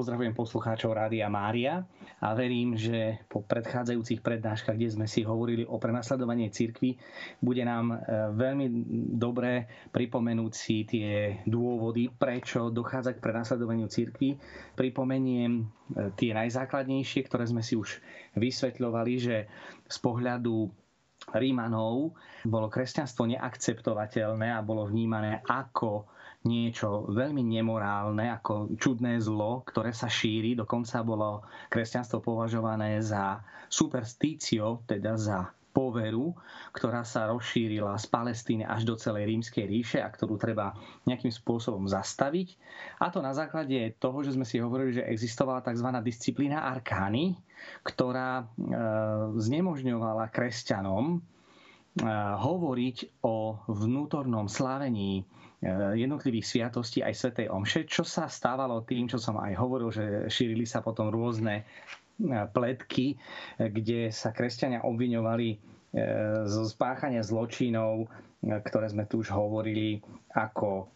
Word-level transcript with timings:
Pozdravujem 0.00 0.32
poslucháčov 0.32 0.96
Rádia 0.96 1.28
Mária 1.28 1.84
a 2.24 2.32
verím, 2.32 2.72
že 2.72 3.20
po 3.28 3.44
predchádzajúcich 3.44 4.24
prednáškach, 4.24 4.72
kde 4.72 4.96
sme 4.96 5.04
si 5.04 5.20
hovorili 5.28 5.68
o 5.68 5.76
prenasledovaní 5.76 6.48
cirkvi, 6.48 6.96
bude 7.36 7.60
nám 7.68 7.92
e, 7.92 7.96
veľmi 8.32 8.66
dobre 9.12 9.68
pripomenúť 9.92 10.52
si 10.56 10.88
tie 10.88 11.44
dôvody, 11.44 12.08
prečo 12.08 12.72
dochádza 12.72 13.12
k 13.12 13.20
prenasledovaniu 13.20 13.92
cirkvi. 13.92 14.40
Pripomeniem 14.72 15.52
e, 15.60 15.64
tie 16.16 16.32
najzákladnejšie, 16.32 17.20
ktoré 17.28 17.44
sme 17.44 17.60
si 17.60 17.76
už 17.76 18.00
vysvetľovali, 18.40 19.12
že 19.20 19.52
z 19.84 19.96
pohľadu 20.00 20.64
Rímanov 21.36 22.16
bolo 22.48 22.72
kresťanstvo 22.72 23.28
neakceptovateľné 23.36 24.48
a 24.48 24.64
bolo 24.64 24.88
vnímané 24.88 25.44
ako 25.44 26.08
niečo 26.40 27.04
veľmi 27.12 27.44
nemorálne, 27.44 28.32
ako 28.32 28.72
čudné 28.80 29.20
zlo, 29.20 29.60
ktoré 29.68 29.92
sa 29.92 30.08
šíri. 30.08 30.56
Dokonca 30.56 31.04
bolo 31.04 31.44
kresťanstvo 31.68 32.24
považované 32.24 33.04
za 33.04 33.44
superstício, 33.68 34.80
teda 34.88 35.20
za 35.20 35.52
poveru, 35.70 36.34
ktorá 36.74 37.06
sa 37.06 37.30
rozšírila 37.30 37.94
z 37.94 38.06
Palestíny 38.10 38.64
až 38.66 38.82
do 38.82 38.98
celej 38.98 39.30
rímskej 39.30 39.64
ríše 39.70 39.98
a 40.02 40.10
ktorú 40.10 40.34
treba 40.34 40.74
nejakým 41.06 41.30
spôsobom 41.30 41.86
zastaviť. 41.86 42.58
A 42.98 43.12
to 43.14 43.22
na 43.22 43.30
základe 43.30 43.94
toho, 44.02 44.18
že 44.26 44.34
sme 44.34 44.42
si 44.42 44.58
hovorili, 44.58 44.98
že 44.98 45.06
existovala 45.06 45.62
tzv. 45.62 45.86
disciplína 46.02 46.66
arkány, 46.66 47.38
ktorá 47.86 48.42
e, 48.42 48.44
znemožňovala 49.38 50.26
kresťanom 50.34 51.04
e, 51.14 51.18
hovoriť 52.34 53.22
o 53.22 53.62
vnútornom 53.70 54.50
slávení 54.50 55.22
Eh, 55.22 55.49
jednotlivých 55.60 56.46
sviatostí 56.48 57.04
aj 57.04 57.14
Svetej 57.14 57.46
Omše, 57.52 57.84
čo 57.84 58.00
sa 58.00 58.26
stávalo 58.32 58.80
tým, 58.80 59.08
čo 59.08 59.20
som 59.20 59.36
aj 59.36 59.52
hovoril, 59.60 59.92
že 59.92 60.04
šírili 60.32 60.64
sa 60.64 60.80
potom 60.80 61.12
rôzne 61.12 61.62
eh, 61.62 62.44
pletky, 62.48 63.16
eh, 63.16 63.68
kde 63.68 64.08
sa 64.08 64.32
kresťania 64.32 64.84
obviňovali 64.84 65.78
zo 66.46 66.70
spáchania 66.70 67.18
zločinov, 67.18 68.06
ktoré 68.46 68.86
sme 68.86 69.10
tu 69.10 69.26
už 69.26 69.34
hovorili, 69.34 69.98
ako 70.38 70.86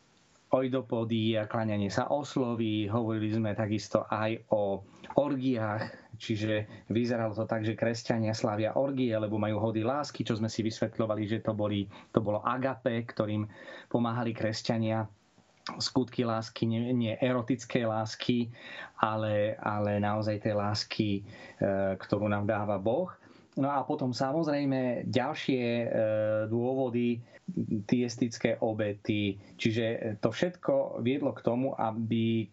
oidopody 0.54 1.34
a 1.34 1.50
kláňanie 1.50 1.90
sa 1.90 2.06
osloví. 2.14 2.86
Hovorili 2.86 3.34
sme 3.34 3.58
takisto 3.58 4.06
aj 4.06 4.38
o 4.54 4.86
orgiách, 5.18 6.03
Čiže 6.16 6.86
vyzeralo 6.90 7.34
to 7.34 7.44
tak, 7.44 7.66
že 7.66 7.78
kresťania 7.78 8.32
slavia 8.32 8.74
orgie, 8.78 9.12
lebo 9.14 9.38
majú 9.38 9.58
hody 9.60 9.82
lásky, 9.82 10.22
čo 10.22 10.38
sme 10.38 10.46
si 10.46 10.62
vysvetľovali, 10.62 11.22
že 11.26 11.38
to, 11.42 11.52
boli, 11.52 11.86
to 12.14 12.22
bolo 12.22 12.42
agape, 12.42 12.94
ktorým 13.06 13.46
pomáhali 13.90 14.34
kresťania 14.34 15.06
skutky 15.80 16.28
lásky, 16.28 16.68
nie, 16.68 16.92
nie 16.92 17.16
erotické 17.16 17.88
lásky, 17.88 18.52
ale, 19.00 19.56
ale 19.56 19.96
naozaj 19.96 20.44
tej 20.44 20.54
lásky, 20.60 21.08
e, 21.16 21.22
ktorú 21.96 22.28
nám 22.28 22.44
dáva 22.44 22.76
Boh. 22.76 23.08
No 23.54 23.70
a 23.70 23.86
potom 23.86 24.10
samozrejme 24.10 25.06
ďalšie 25.06 25.62
e, 25.62 25.86
dôvody, 26.50 27.22
tiestické 27.84 28.56
obety. 28.64 29.36
Čiže 29.60 30.16
to 30.18 30.32
všetko 30.32 31.04
viedlo 31.04 31.36
k 31.36 31.44
tomu, 31.44 31.76
aby 31.76 32.48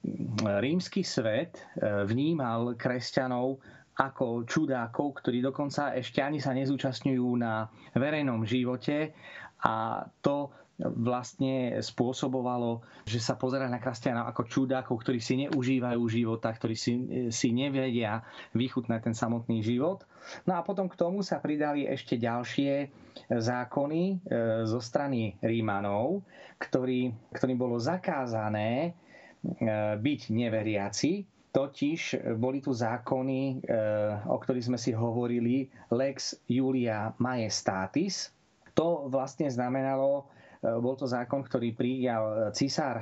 rímsky 0.59 1.01
svet 1.01 1.57
e, 1.57 2.05
vnímal 2.05 2.75
kresťanov 2.75 3.57
ako 3.97 4.45
čudákov, 4.45 5.23
ktorí 5.23 5.41
dokonca 5.41 5.95
ešte 5.95 6.23
ani 6.23 6.37
sa 6.37 6.53
nezúčastňujú 6.55 7.27
na 7.39 7.65
verejnom 7.95 8.43
živote 8.47 9.13
a 9.61 10.05
to 10.25 10.49
vlastne 10.81 11.77
spôsobovalo, 11.79 12.81
že 13.05 13.21
sa 13.21 13.37
pozera 13.37 13.69
na 13.69 13.77
kresťanov 13.77 14.29
ako 14.33 14.41
čudákov, 14.49 14.95
ktorí 15.01 15.19
si 15.21 15.45
neužívajú 15.45 16.01
života, 16.09 16.49
ktorí 16.49 16.75
si, 16.75 16.93
si 17.29 17.49
nevedia 17.53 18.25
vychutnať 18.57 18.99
ten 19.11 19.15
samotný 19.15 19.61
život. 19.61 20.03
No 20.45 20.57
a 20.57 20.65
potom 20.65 20.89
k 20.89 20.97
tomu 20.97 21.21
sa 21.21 21.41
pridali 21.41 21.85
ešte 21.85 22.17
ďalšie 22.17 22.89
zákony 23.29 24.03
e, 24.05 24.15
zo 24.65 24.79
strany 24.81 25.37
Rímanov, 25.41 26.25
ktorý, 26.61 27.13
ktorým 27.33 27.57
bolo 27.57 27.81
zakázané 27.81 28.69
e, 28.85 28.91
byť 29.97 30.21
neveriaci, 30.29 31.11
Totiž 31.51 32.31
boli 32.39 32.63
tu 32.63 32.71
zákony, 32.71 33.41
e, 33.43 33.75
o 34.23 34.39
ktorých 34.39 34.71
sme 34.71 34.79
si 34.79 34.95
hovorili, 34.95 35.67
Lex 35.91 36.39
Julia 36.47 37.11
Majestatis. 37.19 38.31
To 38.71 39.11
vlastne 39.11 39.51
znamenalo, 39.51 40.31
bol 40.61 40.93
to 40.93 41.09
zákon, 41.09 41.41
ktorý 41.41 41.73
prijal 41.73 42.53
císar 42.53 43.01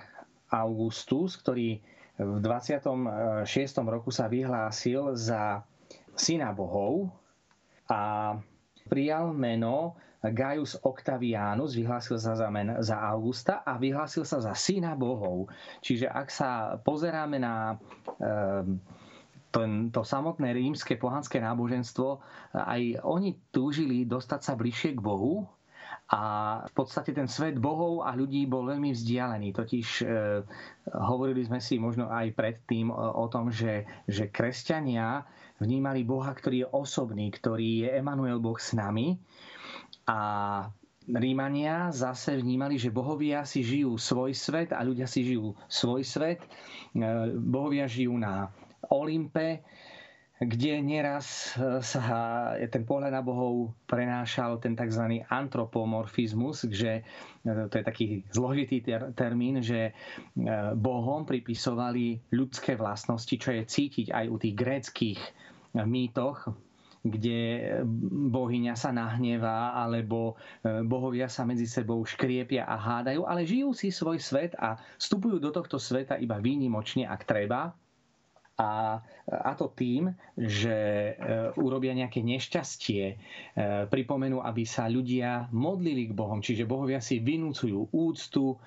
Augustus, 0.49 1.35
ktorý 1.37 1.77
v 2.19 2.37
26. 2.43 3.47
roku 3.83 4.11
sa 4.11 4.27
vyhlásil 4.27 5.15
za 5.15 5.63
syna 6.15 6.51
bohov 6.51 7.07
a 7.87 8.35
prijal 8.91 9.31
meno 9.31 9.95
Gaius 10.19 10.75
Octavianus, 10.83 11.79
vyhlásil 11.79 12.19
sa 12.19 12.35
za, 12.35 12.51
men, 12.51 12.75
za 12.83 12.99
Augusta 12.99 13.63
a 13.63 13.79
vyhlásil 13.79 14.27
sa 14.27 14.43
za 14.43 14.51
syna 14.51 14.91
bohov. 14.99 15.47
Čiže 15.79 16.11
ak 16.11 16.27
sa 16.27 16.75
pozeráme 16.75 17.39
na 17.39 17.79
e, 18.19 18.27
ten, 19.47 19.87
to 19.87 20.03
samotné 20.03 20.51
rímske 20.51 20.99
pohanské 20.99 21.39
náboženstvo, 21.39 22.19
aj 22.51 22.99
oni 22.99 23.39
túžili 23.55 24.03
dostať 24.03 24.41
sa 24.43 24.53
bližšie 24.59 24.99
k 24.99 24.99
Bohu, 24.99 25.47
a 26.09 26.21
v 26.65 26.73
podstate 26.73 27.13
ten 27.13 27.29
svet 27.29 27.61
bohov 27.61 28.01
a 28.01 28.17
ľudí 28.17 28.49
bol 28.49 28.65
veľmi 28.65 28.97
vzdialený. 28.97 29.53
Totiž 29.53 29.87
e, 30.01 30.05
hovorili 30.89 31.45
sme 31.45 31.61
si 31.61 31.77
možno 31.77 32.09
aj 32.09 32.33
predtým 32.33 32.89
o, 32.89 32.97
o 32.97 33.25
tom, 33.29 33.53
že, 33.53 33.85
že 34.09 34.33
kresťania 34.33 35.21
vnímali 35.61 36.01
Boha, 36.01 36.33
ktorý 36.33 36.65
je 36.65 36.71
osobný, 36.73 37.29
ktorý 37.29 37.85
je 37.85 37.89
Emanuel 37.93 38.41
Boh 38.41 38.57
s 38.57 38.73
nami. 38.73 39.21
A 40.09 40.19
Rímania 41.05 41.93
zase 41.93 42.41
vnímali, 42.41 42.81
že 42.81 42.89
bohovia 42.89 43.45
si 43.45 43.61
žijú 43.61 44.01
svoj 44.01 44.33
svet 44.33 44.73
a 44.73 44.81
ľudia 44.81 45.05
si 45.05 45.21
žijú 45.21 45.53
svoj 45.69 46.01
svet. 46.01 46.41
E, 46.41 46.49
bohovia 47.37 47.85
žijú 47.85 48.17
na 48.17 48.49
Olympe, 48.89 49.61
kde 50.39 50.79
nieraz 50.79 51.51
e, 51.59 51.83
sa 51.83 52.07
ten 52.71 52.87
pohľad 52.87 53.11
na 53.11 53.19
bohov 53.19 53.75
prenášal 53.83 54.63
ten 54.63 54.71
tzv. 54.71 55.19
antropomorfizmus, 55.27 56.63
že 56.71 57.03
e, 57.43 57.67
to 57.67 57.75
je 57.75 57.83
taký 57.83 58.05
zložitý 58.31 58.79
ter- 58.79 59.11
termín, 59.19 59.59
že 59.59 59.91
e, 59.91 59.93
bohom 60.79 61.27
pripisovali 61.27 62.31
ľudské 62.31 62.79
vlastnosti, 62.79 63.35
čo 63.35 63.51
je 63.51 63.67
cítiť 63.67 64.15
aj 64.15 64.25
u 64.31 64.35
tých 64.39 64.55
gréckých 64.55 65.21
mýtoch, 65.75 66.55
kde 67.03 67.39
bohyňa 68.31 68.75
sa 68.75 68.91
nahnevá, 68.91 69.71
alebo 69.71 70.35
bohovia 70.65 71.31
sa 71.31 71.47
medzi 71.47 71.63
sebou 71.63 72.03
škriepia 72.03 72.67
a 72.67 72.75
hádajú, 72.75 73.23
ale 73.23 73.47
žijú 73.47 73.71
si 73.71 73.87
svoj 73.87 74.19
svet 74.19 74.51
a 74.59 74.75
vstupujú 74.99 75.39
do 75.39 75.53
tohto 75.53 75.79
sveta 75.79 76.19
iba 76.19 76.41
výnimočne, 76.41 77.07
ak 77.07 77.23
treba, 77.23 77.71
a, 78.59 78.99
a 79.23 79.51
to 79.55 79.71
tým, 79.71 80.11
že 80.35 80.75
e, 80.75 81.11
urobia 81.55 81.95
nejaké 81.95 82.19
nešťastie, 82.19 83.03
e, 83.07 83.15
pripomenú, 83.87 84.43
aby 84.43 84.67
sa 84.67 84.91
ľudia 84.91 85.47
modlili 85.55 86.11
k 86.11 86.17
Bohom, 86.17 86.43
čiže 86.43 86.67
bohovia 86.67 86.99
si 86.99 87.23
vynúcujú 87.23 87.95
úctu, 87.95 88.51
e, 88.51 88.57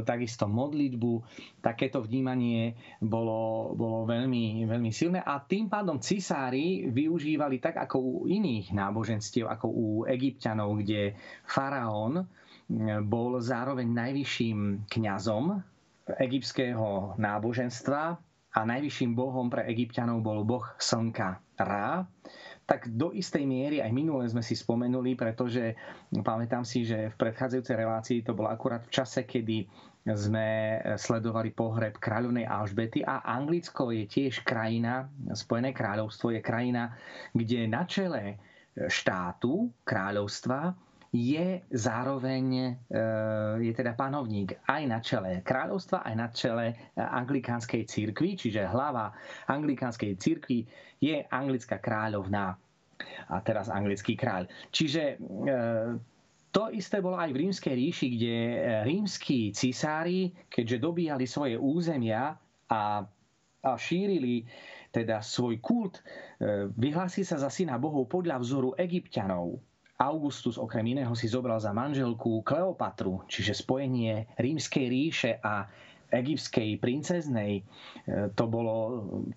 takisto 0.00 0.48
modlitbu. 0.48 1.12
Takéto 1.60 2.00
vnímanie 2.00 2.72
bolo, 3.04 3.76
bolo 3.76 4.08
veľmi, 4.08 4.64
veľmi 4.64 4.88
silné. 4.88 5.20
A 5.20 5.44
tým 5.44 5.68
pádom 5.68 6.00
cisári 6.00 6.88
využívali 6.88 7.60
tak 7.60 7.76
ako 7.76 7.96
u 8.00 8.14
iných 8.24 8.72
náboženstiev, 8.72 9.44
ako 9.44 9.66
u 9.68 9.86
egyptianov, 10.08 10.72
kde 10.80 11.12
faraón 11.44 12.24
bol 13.06 13.38
zároveň 13.38 13.86
najvyšším 13.86 14.90
kňazom 14.90 15.62
egyptského 16.06 17.14
náboženstva, 17.18 18.18
a 18.56 18.64
najvyšším 18.64 19.12
bohom 19.12 19.52
pre 19.52 19.68
egyptianov 19.68 20.24
bol 20.24 20.40
boh 20.48 20.64
slnka 20.80 21.44
Ra, 21.60 22.08
tak 22.66 22.88
do 22.90 23.12
istej 23.12 23.44
miery 23.44 23.78
aj 23.84 23.92
minule 23.92 24.24
sme 24.26 24.40
si 24.40 24.56
spomenuli, 24.56 25.14
pretože 25.14 25.76
pamätám 26.10 26.64
si, 26.66 26.82
že 26.82 27.12
v 27.12 27.16
predchádzajúcej 27.20 27.76
relácii 27.76 28.18
to 28.26 28.34
bolo 28.34 28.50
akurát 28.50 28.82
v 28.82 28.92
čase, 28.92 29.28
kedy 29.28 29.68
sme 30.06 30.80
sledovali 30.98 31.54
pohreb 31.54 32.00
kráľovnej 32.00 32.46
Alžbety 32.48 33.06
a 33.06 33.22
Anglicko 33.22 33.94
je 33.94 34.08
tiež 34.08 34.42
krajina, 34.42 35.06
Spojené 35.34 35.70
kráľovstvo 35.70 36.34
je 36.34 36.40
krajina, 36.42 36.96
kde 37.34 37.70
na 37.70 37.86
čele 37.86 38.40
štátu, 38.76 39.70
kráľovstva 39.86 40.74
je 41.12 41.62
zároveň 41.70 42.44
e, 42.54 42.70
je 43.62 43.72
teda 43.72 43.94
panovník 43.94 44.58
aj 44.66 44.82
na 44.86 44.98
čele 44.98 45.40
kráľovstva, 45.42 46.02
aj 46.02 46.14
na 46.14 46.28
čele 46.32 46.66
e, 46.72 46.74
anglikánskej 46.98 47.86
církvy, 47.86 48.34
čiže 48.34 48.66
hlava 48.66 49.14
anglikánskej 49.46 50.18
církvy 50.18 50.66
je 50.98 51.22
anglická 51.30 51.78
kráľovná 51.78 52.56
a 53.28 53.36
teraz 53.44 53.68
anglický 53.70 54.16
kráľ. 54.16 54.50
Čiže 54.74 55.02
e, 55.02 55.56
to 56.50 56.72
isté 56.72 57.04
bolo 57.04 57.20
aj 57.20 57.30
v 57.36 57.40
rímskej 57.46 57.74
ríši, 57.76 58.06
kde 58.16 58.36
rímsky 58.88 59.52
cisári, 59.52 60.32
keďže 60.48 60.80
dobíjali 60.80 61.28
svoje 61.28 61.60
územia 61.60 62.32
a 62.72 63.04
a 63.66 63.74
šírili 63.74 64.46
teda 64.94 65.18
svoj 65.18 65.58
kult, 65.58 65.98
vyhlási 66.78 67.26
sa 67.26 67.34
za 67.34 67.50
syna 67.50 67.82
bohov 67.82 68.06
podľa 68.06 68.38
vzoru 68.38 68.78
egyptianov. 68.78 69.58
Augustus 69.96 70.60
okrem 70.60 70.92
iného 70.92 71.16
si 71.16 71.24
zobral 71.24 71.56
za 71.56 71.72
manželku 71.72 72.44
Kleopatru, 72.44 73.24
čiže 73.32 73.56
spojenie 73.56 74.28
rímskej 74.36 74.86
ríše 74.92 75.30
a 75.40 75.64
egyptskej 76.12 76.78
princeznej. 76.78 77.60
E, 77.60 77.62
to, 78.34 78.44
bolo, 78.46 78.76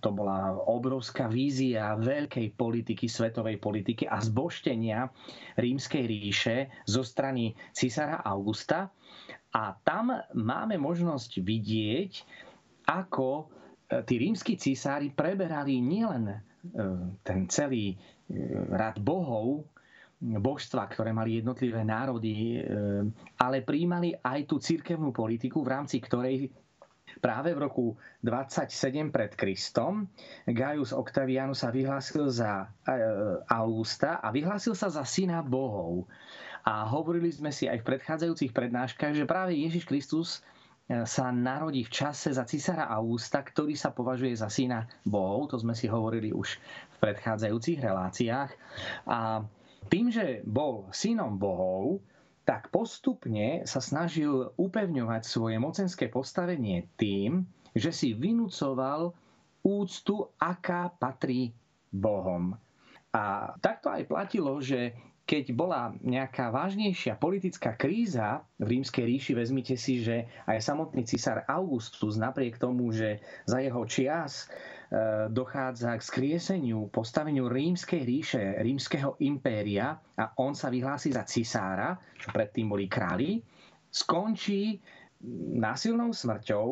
to 0.04 0.10
bola 0.14 0.54
obrovská 0.54 1.26
vízia 1.32 1.98
veľkej 1.98 2.54
politiky, 2.54 3.10
svetovej 3.10 3.58
politiky 3.58 4.06
a 4.06 4.22
zboštenia 4.22 5.10
rímskej 5.58 6.04
ríše 6.06 6.58
zo 6.86 7.02
strany 7.02 7.58
cisára 7.74 8.22
Augusta. 8.22 8.94
A 9.50 9.74
tam 9.82 10.14
máme 10.38 10.78
možnosť 10.78 11.42
vidieť, 11.42 12.12
ako 12.86 13.30
e, 13.90 14.06
tí 14.06 14.22
rímsky 14.22 14.60
cisári 14.60 15.10
preberali 15.10 15.82
nielen 15.82 16.30
e, 16.30 16.38
ten 17.26 17.50
celý 17.50 17.98
rad 18.70 19.02
bohov, 19.02 19.66
božstva, 20.20 20.92
ktoré 20.92 21.16
mali 21.16 21.40
jednotlivé 21.40 21.80
národy, 21.88 22.60
ale 23.40 23.64
príjmali 23.64 24.12
aj 24.20 24.52
tú 24.52 24.60
cirkevnú 24.60 25.16
politiku, 25.16 25.64
v 25.64 25.72
rámci 25.72 26.04
ktorej 26.04 26.52
práve 27.18 27.58
v 27.58 27.60
roku 27.66 27.86
27 28.22 29.10
pred 29.10 29.34
Kristom 29.34 30.06
Gaius 30.46 30.94
Octavianus 30.94 31.66
sa 31.66 31.74
vyhlásil 31.74 32.30
za 32.30 32.70
e, 32.86 32.96
Augusta 33.50 34.22
a 34.22 34.30
vyhlásil 34.30 34.78
sa 34.78 34.94
za 34.94 35.02
syna 35.02 35.42
bohov. 35.42 36.06
A 36.70 36.86
hovorili 36.86 37.34
sme 37.34 37.50
si 37.50 37.66
aj 37.66 37.82
v 37.82 37.88
predchádzajúcich 37.96 38.52
prednáškach, 38.54 39.16
že 39.16 39.26
práve 39.26 39.58
Ježiš 39.58 39.84
Kristus 39.90 40.30
e, 40.88 41.04
sa 41.04 41.34
narodí 41.34 41.82
v 41.82 41.92
čase 41.92 42.30
za 42.30 42.46
cisára 42.46 42.88
Augusta, 42.94 43.42
ktorý 43.42 43.74
sa 43.74 43.90
považuje 43.90 44.38
za 44.38 44.48
syna 44.48 44.86
bohov. 45.02 45.50
To 45.50 45.58
sme 45.58 45.74
si 45.74 45.90
hovorili 45.90 46.32
už 46.32 46.62
v 46.94 46.98
predchádzajúcich 47.02 47.80
reláciách. 47.82 48.52
A 49.10 49.44
tým, 49.88 50.12
že 50.12 50.44
bol 50.44 50.92
synom 50.92 51.40
bohov, 51.40 52.04
tak 52.44 52.74
postupne 52.74 53.64
sa 53.64 53.80
snažil 53.80 54.52
upevňovať 54.58 55.22
svoje 55.22 55.62
mocenské 55.62 56.10
postavenie 56.10 56.90
tým, 56.98 57.46
že 57.78 57.94
si 57.94 58.18
vynúcoval 58.18 59.14
úctu, 59.62 60.34
aká 60.42 60.90
patrí 60.98 61.54
Bohom. 61.94 62.58
A 63.14 63.54
takto 63.62 63.90
aj 63.90 64.06
platilo, 64.06 64.58
že 64.62 64.94
keď 65.30 65.54
bola 65.54 65.94
nejaká 66.02 66.50
vážnejšia 66.50 67.22
politická 67.22 67.78
kríza 67.78 68.42
v 68.58 68.82
rímskej 68.82 69.06
ríši, 69.06 69.38
vezmite 69.38 69.78
si, 69.78 70.02
že 70.02 70.26
aj 70.50 70.58
samotný 70.58 71.06
cisár 71.06 71.46
Augustus, 71.46 72.18
napriek 72.18 72.58
tomu, 72.58 72.90
že 72.90 73.22
za 73.46 73.62
jeho 73.62 73.86
čias 73.86 74.50
dochádza 75.30 75.94
k 75.94 76.02
skrieseniu, 76.02 76.90
postaveniu 76.90 77.46
rímskej 77.46 78.02
ríše, 78.02 78.58
rímskeho 78.58 79.22
impéria 79.22 79.94
a 80.18 80.34
on 80.42 80.58
sa 80.58 80.74
vyhlási 80.74 81.14
za 81.14 81.22
cisára, 81.30 81.94
čo 82.18 82.34
predtým 82.34 82.66
boli 82.74 82.90
králi, 82.90 83.38
skončí 83.86 84.82
násilnou 85.62 86.10
smrťou 86.10 86.68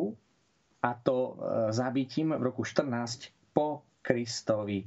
a 0.81 0.89
to 0.97 1.17
e, 1.17 1.33
zabitím 1.73 2.37
v 2.37 2.41
roku 2.41 2.63
14 2.63 3.53
po 3.53 3.83
Kristovi. 4.01 4.85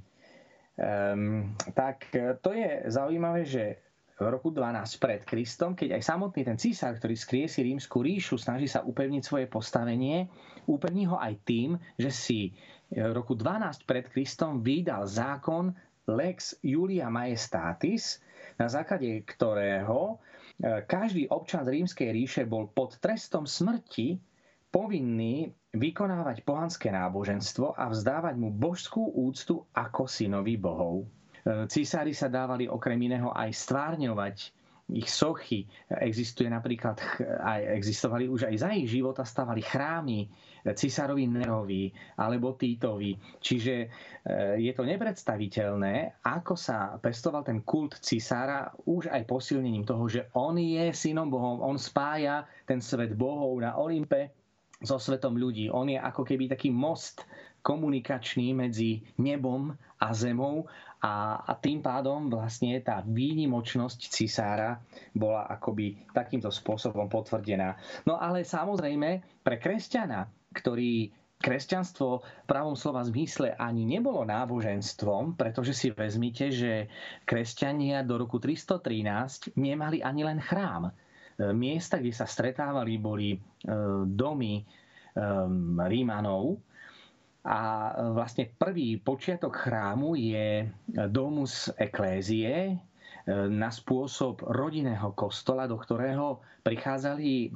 Um, 0.80 1.52
tak 1.76 2.08
e, 2.16 2.40
to 2.40 2.56
je 2.56 2.88
zaujímavé, 2.88 3.44
že 3.44 3.76
v 4.16 4.28
roku 4.28 4.52
12 4.52 5.00
pred 5.00 5.20
Kristom, 5.24 5.72
keď 5.72 5.96
aj 5.96 6.02
samotný 6.04 6.44
ten 6.44 6.56
císar, 6.60 6.92
ktorý 6.96 7.16
skriesi 7.16 7.64
rímsku 7.64 8.04
ríšu, 8.04 8.36
snaží 8.36 8.68
sa 8.68 8.84
upevniť 8.84 9.22
svoje 9.24 9.46
postavenie, 9.48 10.28
upevní 10.68 11.08
ho 11.08 11.16
aj 11.16 11.40
tým, 11.44 11.80
že 11.96 12.12
si 12.12 12.40
v 12.90 13.12
roku 13.14 13.38
12 13.38 13.86
pred 13.86 14.10
Kristom 14.10 14.66
vydal 14.66 15.06
zákon 15.06 15.70
Lex 16.10 16.58
Julia 16.58 17.06
Majestatis, 17.06 18.18
na 18.58 18.66
základe 18.66 19.22
ktorého 19.22 20.18
e, 20.58 20.82
každý 20.90 21.30
občan 21.30 21.62
z 21.62 21.78
rímskej 21.78 22.08
ríše 22.10 22.42
bol 22.50 22.66
pod 22.74 22.98
trestom 22.98 23.46
smrti 23.46 24.18
povinný 24.74 25.54
vykonávať 25.70 26.42
pohanské 26.42 26.90
náboženstvo 26.90 27.78
a 27.78 27.86
vzdávať 27.94 28.34
mu 28.34 28.50
božskú 28.50 29.14
úctu 29.14 29.62
ako 29.70 30.10
synovi 30.10 30.58
bohov. 30.58 31.06
E, 31.06 31.70
císári 31.70 32.10
sa 32.10 32.26
dávali 32.26 32.66
okrem 32.66 32.98
iného 32.98 33.30
aj 33.30 33.54
stvárňovať 33.54 34.36
ich 34.90 35.06
sochy. 35.06 35.70
Existuje 35.86 36.50
napríklad, 36.50 36.98
aj 37.38 37.78
existovali 37.78 38.26
už 38.26 38.50
aj 38.50 38.56
za 38.58 38.70
ich 38.74 38.90
života, 38.90 39.22
stavali 39.22 39.62
chrámy 39.62 40.26
cisárovi 40.64 41.24
Nerovi 41.26 41.88
alebo 42.20 42.56
Týtovi. 42.56 43.16
Čiže 43.40 43.74
e, 43.80 43.86
je 44.60 44.72
to 44.76 44.84
nepredstaviteľné, 44.84 46.24
ako 46.24 46.54
sa 46.56 46.96
pestoval 47.00 47.44
ten 47.44 47.64
kult 47.64 47.98
cisára 48.00 48.70
už 48.84 49.08
aj 49.08 49.24
posilnením 49.24 49.88
toho, 49.88 50.04
že 50.06 50.28
on 50.36 50.60
je 50.60 50.92
synom 50.92 51.32
Bohom, 51.32 51.64
on 51.64 51.80
spája 51.80 52.44
ten 52.68 52.84
svet 52.84 53.16
bohov 53.16 53.56
na 53.60 53.76
Olympe 53.80 54.32
so 54.80 54.96
svetom 54.96 55.36
ľudí. 55.36 55.68
On 55.68 55.84
je 55.88 56.00
ako 56.00 56.24
keby 56.24 56.48
taký 56.48 56.72
most 56.72 57.24
komunikačný 57.60 58.56
medzi 58.56 59.04
nebom 59.20 59.76
a 60.00 60.08
zemou 60.16 60.64
a, 61.00 61.44
a 61.44 61.52
tým 61.56 61.80
pádom 61.80 62.28
vlastne 62.28 62.76
tá 62.80 63.00
výnimočnosť 63.04 64.00
cisára 64.08 64.80
bola 65.16 65.48
akoby 65.48 65.96
takýmto 66.12 66.52
spôsobom 66.52 67.08
potvrdená. 67.08 67.76
No 68.04 68.20
ale 68.20 68.44
samozrejme 68.44 69.40
pre 69.44 69.56
kresťana, 69.56 70.28
ktorý 70.50 71.10
kresťanstvo 71.40 72.20
v 72.20 72.44
pravom 72.44 72.76
slova 72.76 73.00
zmysle 73.00 73.56
ani 73.56 73.88
nebolo 73.88 74.28
náboženstvom, 74.28 75.40
pretože 75.40 75.72
si 75.72 75.88
vezmite, 75.88 76.52
že 76.52 76.92
kresťania 77.24 78.04
do 78.04 78.20
roku 78.20 78.36
313 78.36 79.56
nemali 79.56 80.04
ani 80.04 80.22
len 80.22 80.38
chrám. 80.38 80.92
Miesta, 81.56 81.96
kde 81.96 82.12
sa 82.12 82.28
stretávali, 82.28 83.00
boli 83.00 83.32
e, 83.32 83.38
domy 84.04 84.60
e, 84.60 84.64
Rímanov, 85.88 86.60
a 87.40 87.60
vlastne 88.12 88.52
prvý 88.52 89.00
počiatok 89.00 89.64
chrámu 89.64 90.12
je 90.12 90.68
domus 91.08 91.72
eklézie, 91.80 92.52
e, 92.52 92.74
na 93.28 93.68
spôsob 93.68 94.40
rodinného 94.46 95.12
kostola, 95.12 95.68
do 95.68 95.76
ktorého 95.76 96.40
prichádzali 96.60 97.32
e, 97.40 97.48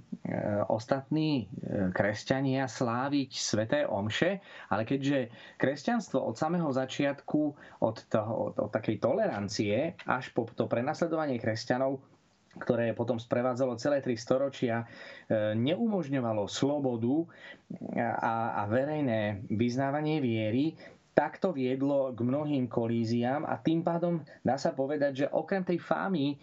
ostatní 0.72 1.44
e, 1.44 1.93
kresťania 1.93 2.64
sláviť 2.64 3.31
sveté 3.37 3.78
omše, 3.84 4.40
ale 4.72 4.88
keďže 4.88 5.28
kresťanstvo 5.61 6.25
od 6.25 6.34
samého 6.37 6.72
začiatku, 6.72 7.40
od, 7.85 7.97
toho, 8.09 8.56
od, 8.56 8.73
takej 8.73 9.00
tolerancie 9.00 9.97
až 10.09 10.33
po 10.33 10.49
to 10.49 10.64
prenasledovanie 10.64 11.37
kresťanov 11.37 12.00
ktoré 12.54 12.94
potom 12.94 13.18
sprevádzalo 13.18 13.75
celé 13.83 13.99
tri 13.99 14.14
storočia, 14.14 14.87
e, 15.26 15.59
neumožňovalo 15.59 16.47
slobodu 16.47 17.26
a, 17.99 18.62
a 18.62 18.71
verejné 18.71 19.42
vyznávanie 19.50 20.23
viery, 20.23 20.78
tak 21.14 21.38
to 21.38 21.54
viedlo 21.54 22.11
k 22.11 22.21
mnohým 22.21 22.66
kolíziám 22.66 23.47
a 23.47 23.54
tým 23.62 23.87
pádom 23.87 24.18
dá 24.42 24.59
sa 24.59 24.75
povedať, 24.75 25.25
že 25.25 25.33
okrem 25.33 25.62
tej 25.62 25.78
fámy 25.78 26.35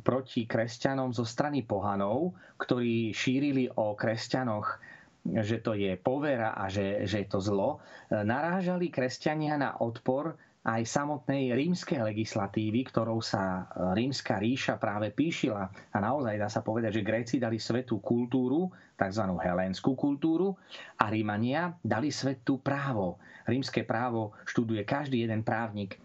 proti 0.00 0.48
kresťanom 0.48 1.12
zo 1.12 1.28
strany 1.28 1.62
pohanov, 1.62 2.32
ktorí 2.56 3.12
šírili 3.12 3.68
o 3.68 3.92
kresťanoch 3.92 4.80
že 5.28 5.60
to 5.60 5.76
je 5.76 5.92
povera 6.00 6.56
a 6.56 6.72
že, 6.72 7.04
že 7.04 7.26
je 7.26 7.28
to 7.28 7.40
zlo, 7.42 7.84
e, 8.08 8.22
narážali 8.24 8.88
kresťania 8.88 9.60
na 9.60 9.76
odpor 9.76 10.32
aj 10.68 10.84
samotnej 10.84 11.56
rímskej 11.56 12.04
legislatívy, 12.04 12.92
ktorou 12.92 13.24
sa 13.24 13.64
e, 13.72 13.96
rímska 13.96 14.36
ríša 14.36 14.76
práve 14.76 15.08
píšila. 15.16 15.64
A 15.64 15.96
naozaj 15.96 16.36
dá 16.36 16.48
sa 16.52 16.60
povedať, 16.60 17.00
že 17.00 17.06
Gréci 17.08 17.36
dali 17.40 17.56
svetú 17.56 18.04
kultúru, 18.04 18.68
tzv. 18.92 19.24
helénskú 19.40 19.96
kultúru, 19.96 20.52
a 21.00 21.08
Rímania 21.08 21.72
dali 21.80 22.12
svetu 22.12 22.60
právo. 22.60 23.16
Rímske 23.48 23.88
právo 23.88 24.36
študuje 24.44 24.84
každý 24.84 25.24
jeden 25.24 25.40
právnik 25.40 25.96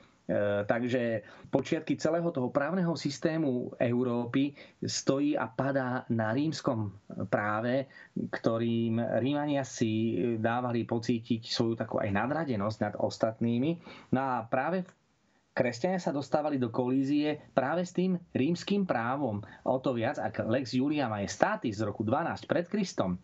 takže 0.67 1.19
počiatky 1.51 1.99
celého 1.99 2.31
toho 2.31 2.47
právneho 2.47 2.95
systému 2.95 3.75
Európy 3.75 4.55
stojí 4.79 5.35
a 5.35 5.51
padá 5.51 6.07
na 6.07 6.31
rímskom 6.31 6.95
práve, 7.27 7.91
ktorým 8.31 9.03
Rímania 9.19 9.67
si 9.67 10.15
dávali 10.39 10.87
pocítiť 10.87 11.43
svoju 11.51 11.75
takú 11.75 11.99
aj 11.99 12.09
nadradenosť 12.15 12.77
nad 12.79 12.93
ostatnými. 12.95 13.83
No 14.15 14.19
a 14.23 14.35
práve 14.47 14.87
kresťania 15.51 15.99
sa 15.99 16.15
dostávali 16.15 16.55
do 16.55 16.71
kolízie 16.71 17.43
práve 17.51 17.83
s 17.83 17.91
tým 17.91 18.15
rímským 18.31 18.87
právom. 18.87 19.43
O 19.67 19.77
to 19.83 19.91
viac, 19.91 20.23
ak 20.23 20.47
Lex 20.47 20.71
Julia 20.71 21.11
Majestatis 21.11 21.83
z 21.83 21.85
roku 21.85 22.07
12 22.07 22.47
pred 22.47 22.65
Kristom 22.71 23.19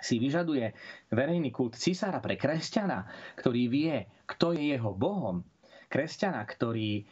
si 0.00 0.16
vyžaduje 0.16 0.72
verejný 1.12 1.52
kult 1.52 1.76
cisára 1.76 2.24
pre 2.24 2.34
kresťana, 2.34 3.04
ktorý 3.36 3.62
vie, 3.68 3.96
kto 4.24 4.56
je 4.56 4.72
jeho 4.72 4.96
bohom, 4.96 5.44
kresťana, 5.90 6.46
ktorý 6.46 6.90
e, 6.96 7.04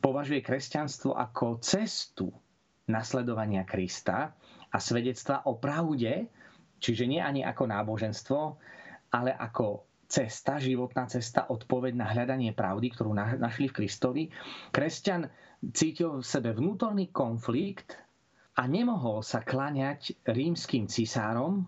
považuje 0.00 0.40
kresťanstvo 0.40 1.12
ako 1.12 1.60
cestu 1.60 2.32
nasledovania 2.88 3.68
Krista 3.68 4.32
a 4.72 4.76
svedectva 4.80 5.44
o 5.44 5.60
pravde, 5.60 6.26
čiže 6.80 7.04
nie 7.04 7.20
ani 7.20 7.44
ako 7.44 7.68
náboženstvo, 7.68 8.40
ale 9.12 9.36
ako 9.36 9.84
cesta, 10.06 10.56
životná 10.62 11.04
cesta, 11.10 11.50
odpoveď 11.50 11.92
na 11.98 12.06
hľadanie 12.06 12.54
pravdy, 12.54 12.94
ktorú 12.94 13.12
našli 13.14 13.66
v 13.68 13.76
Kristovi. 13.82 14.22
Kresťan 14.70 15.26
cítil 15.74 16.22
v 16.22 16.26
sebe 16.26 16.54
vnútorný 16.54 17.10
konflikt 17.10 17.98
a 18.56 18.64
nemohol 18.70 19.20
sa 19.20 19.42
kláňať 19.42 20.16
rímským 20.30 20.86
cisárom, 20.86 21.66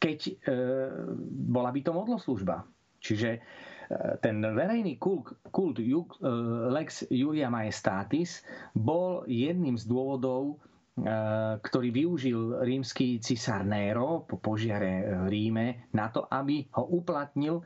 keď 0.00 0.18
e, 0.26 0.32
bola 1.50 1.70
by 1.70 1.80
to 1.84 1.92
modloslužba. 1.92 2.64
Čiže 2.98 3.38
ten 4.20 4.44
verejný 4.44 5.00
kult, 5.00 5.32
kult 5.48 5.80
e, 5.80 5.88
Lex 6.68 7.08
Julia 7.08 7.48
Majestatis 7.48 8.44
bol 8.76 9.24
jedným 9.24 9.80
z 9.80 9.84
dôvodov, 9.88 10.42
e, 10.52 10.56
ktorý 11.64 11.88
využil 11.88 12.40
rímsky 12.60 13.16
cisár 13.16 13.64
Nero 13.64 14.28
po 14.28 14.36
požiare 14.36 15.24
v 15.24 15.26
Ríme 15.32 15.66
na 15.96 16.12
to, 16.12 16.28
aby 16.28 16.68
ho 16.76 16.84
uplatnil 17.00 17.64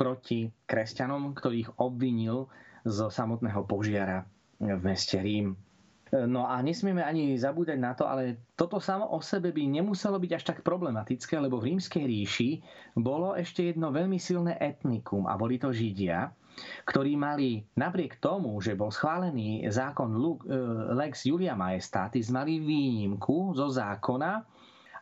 proti 0.00 0.48
kresťanom, 0.64 1.36
ktorých 1.36 1.76
obvinil 1.76 2.48
zo 2.88 3.12
samotného 3.12 3.60
požiara 3.68 4.24
v 4.56 4.80
meste 4.80 5.20
Rím. 5.20 5.52
No 6.10 6.42
a 6.50 6.58
nesmieme 6.58 7.06
ani 7.06 7.38
zabúdať 7.38 7.78
na 7.78 7.94
to, 7.94 8.02
ale 8.02 8.50
toto 8.58 8.82
samo 8.82 9.06
o 9.14 9.22
sebe 9.22 9.54
by 9.54 9.62
nemuselo 9.70 10.18
byť 10.18 10.32
až 10.34 10.42
tak 10.42 10.58
problematické, 10.66 11.38
lebo 11.38 11.62
v 11.62 11.70
rímskej 11.70 12.02
ríši 12.02 12.50
bolo 12.98 13.38
ešte 13.38 13.70
jedno 13.70 13.94
veľmi 13.94 14.18
silné 14.18 14.58
etnikum 14.58 15.30
a 15.30 15.38
boli 15.38 15.62
to 15.62 15.70
Židia, 15.70 16.34
ktorí 16.82 17.14
mali 17.14 17.62
napriek 17.78 18.18
tomu, 18.18 18.58
že 18.58 18.74
bol 18.74 18.90
schválený 18.90 19.70
zákon 19.70 20.10
e, 20.10 20.18
Lex 20.98 21.30
Julia 21.30 21.54
Majestatis, 21.54 22.26
mali 22.34 22.58
výnimku 22.58 23.54
zo 23.54 23.70
zákona 23.70 24.32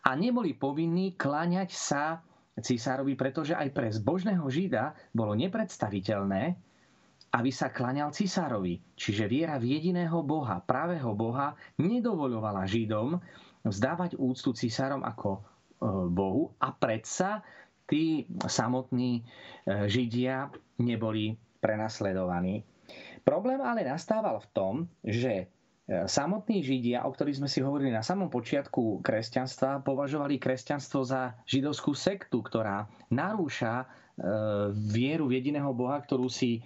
a 0.05 0.11
neboli 0.13 0.61
povinní 0.61 1.17
kláňať 1.17 1.71
sa 1.73 2.21
cisárovi, 2.61 3.17
pretože 3.17 3.57
aj 3.57 3.69
pre 3.73 3.89
zbožného 3.89 4.45
Žida 4.45 4.93
bolo 5.17 5.33
nepredstaviteľné, 5.33 6.68
aby 7.29 7.51
sa 7.53 7.69
klaňal 7.69 8.15
cisárovi. 8.15 8.81
Čiže 8.97 9.29
viera 9.29 9.61
v 9.61 9.77
jediného 9.77 10.25
Boha, 10.25 10.65
pravého 10.65 11.13
Boha, 11.13 11.53
nedovoľovala 11.77 12.65
Židom 12.65 13.21
vzdávať 13.69 14.17
úctu 14.17 14.57
cisárom 14.57 15.05
ako 15.05 15.31
e, 15.37 15.41
Bohu 16.09 16.57
a 16.57 16.73
predsa 16.73 17.45
tí 17.85 18.25
samotní 18.49 19.21
e, 19.21 19.23
Židia 19.89 20.49
neboli 20.81 21.37
prenasledovaní. 21.61 22.65
Problém 23.27 23.61
ale 23.61 23.85
nastával 23.85 24.41
v 24.41 24.49
tom, 24.57 24.75
že 25.05 25.33
e, 25.37 25.47
samotní 26.09 26.65
Židia, 26.65 27.05
o 27.05 27.13
ktorých 27.13 27.45
sme 27.45 27.49
si 27.53 27.61
hovorili 27.61 27.93
na 27.93 28.01
samom 28.01 28.33
počiatku 28.33 29.05
kresťanstva, 29.05 29.85
považovali 29.85 30.41
kresťanstvo 30.41 31.05
za 31.05 31.37
židovskú 31.45 31.93
sektu, 31.93 32.41
ktorá 32.41 32.89
narúša 33.13 33.89
vieru 34.75 35.31
v 35.31 35.39
jediného 35.39 35.71
Boha, 35.71 36.03
ktorú 36.03 36.27
si 36.27 36.59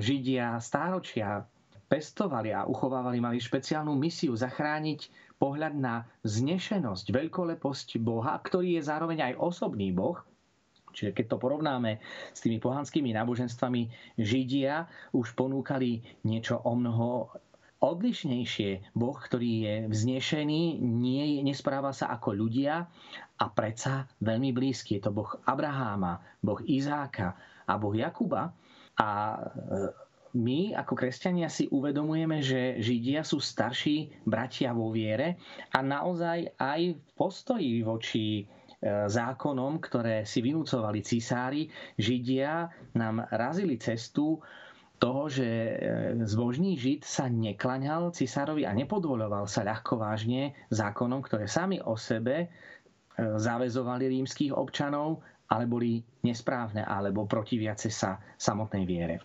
Židia 0.00 0.60
stáročia 0.60 1.48
pestovali 1.88 2.52
a 2.52 2.68
uchovávali, 2.68 3.22
mali 3.22 3.40
špeciálnu 3.40 3.96
misiu 3.96 4.36
zachrániť 4.36 5.08
pohľad 5.40 5.74
na 5.76 6.04
znešenosť, 6.24 7.12
veľkoleposť 7.12 7.96
Boha, 8.00 8.36
ktorý 8.36 8.76
je 8.76 8.82
zároveň 8.84 9.32
aj 9.32 9.40
osobný 9.40 9.92
Boh. 9.92 10.20
Čiže 10.96 11.12
keď 11.12 11.24
to 11.28 11.36
porovnáme 11.36 12.00
s 12.32 12.40
tými 12.40 12.56
pohanskými 12.56 13.12
náboženstvami, 13.12 13.92
Židia 14.16 14.88
už 15.12 15.36
ponúkali 15.36 16.00
niečo 16.24 16.56
o 16.64 16.72
mnoho 16.72 17.28
odlišnejšie. 17.84 18.96
Boh, 18.96 19.12
ktorý 19.12 19.52
je 19.60 19.74
vznešený, 19.92 20.80
nie, 20.80 21.44
nespráva 21.44 21.92
sa 21.92 22.08
ako 22.16 22.32
ľudia 22.32 22.88
a 23.36 23.44
predsa 23.52 24.08
veľmi 24.24 24.56
blízky. 24.56 24.96
Je 24.96 25.04
to 25.04 25.12
Boh 25.12 25.28
Abraháma, 25.44 26.24
Boh 26.40 26.64
Izáka 26.64 27.36
a 27.68 27.76
Boh 27.76 27.92
Jakuba. 27.92 28.56
A 28.96 29.36
e, 29.36 29.40
my 30.36 30.76
ako 30.76 30.94
kresťania 30.96 31.48
si 31.48 31.68
uvedomujeme, 31.68 32.40
že 32.44 32.80
Židia 32.80 33.24
sú 33.24 33.40
starší 33.40 34.24
bratia 34.24 34.72
vo 34.76 34.92
viere 34.92 35.40
a 35.72 35.80
naozaj 35.80 36.56
aj 36.60 36.80
v 36.92 37.00
postoji 37.16 37.80
voči 37.80 38.26
e, 38.40 38.44
zákonom, 39.08 39.80
ktoré 39.80 40.24
si 40.28 40.40
vynúcovali 40.44 41.00
cisári, 41.00 41.68
Židia 41.96 42.68
nám 42.96 43.24
razili 43.32 43.80
cestu 43.80 44.40
toho, 44.96 45.28
že 45.28 45.44
e, 45.44 45.74
zbožný 46.24 46.76
Žid 46.76 47.04
sa 47.04 47.28
neklaňal 47.28 48.16
cisárovi 48.16 48.64
a 48.64 48.76
nepodvoľoval 48.76 49.44
sa 49.44 49.64
ľahko 49.64 50.00
vážne 50.00 50.56
zákonom, 50.72 51.20
ktoré 51.24 51.48
sami 51.48 51.80
o 51.80 51.96
sebe 51.96 52.48
zavezovali 53.16 54.12
rímskych 54.12 54.52
občanov 54.52 55.24
ale 55.50 55.64
boli 55.68 56.02
nesprávne 56.26 56.82
alebo 56.82 57.28
protiviace 57.30 57.90
sa 57.90 58.18
samotnej 58.38 58.84
viere. 58.86 59.22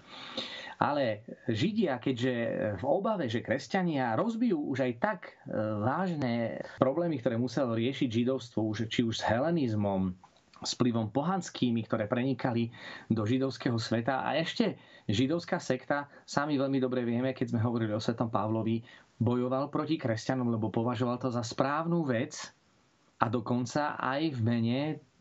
Ale 0.82 1.22
Židia, 1.46 2.02
keďže 2.02 2.34
v 2.82 2.84
obave, 2.90 3.30
že 3.30 3.46
kresťania 3.46 4.18
rozbijú 4.18 4.66
už 4.74 4.90
aj 4.90 4.94
tak 4.98 5.20
e, 5.30 5.54
vážne 5.78 6.58
problémy, 6.82 7.22
ktoré 7.22 7.38
muselo 7.38 7.78
riešiť 7.78 8.10
židovstvo, 8.10 8.66
či 8.90 9.06
už 9.06 9.22
s 9.22 9.28
helenizmom, 9.30 10.18
s 10.62 10.74
plivom 10.74 11.14
pohanskými, 11.14 11.86
ktoré 11.86 12.10
prenikali 12.10 12.74
do 13.10 13.26
židovského 13.26 13.78
sveta. 13.78 14.26
A 14.26 14.42
ešte 14.42 14.78
židovská 15.06 15.62
sekta, 15.62 16.10
sami 16.26 16.58
veľmi 16.58 16.82
dobre 16.82 17.06
vieme, 17.06 17.34
keď 17.34 17.54
sme 17.54 17.62
hovorili 17.62 17.94
o 17.94 18.02
svetom 18.02 18.34
Pavlovi, 18.34 18.82
bojoval 19.22 19.70
proti 19.70 20.02
kresťanom, 20.02 20.50
lebo 20.50 20.74
považoval 20.74 21.22
to 21.22 21.30
za 21.30 21.46
správnu 21.46 22.02
vec, 22.10 22.54
a 23.22 23.30
dokonca 23.30 24.02
aj 24.02 24.34
v 24.34 24.40
mene 24.42 24.80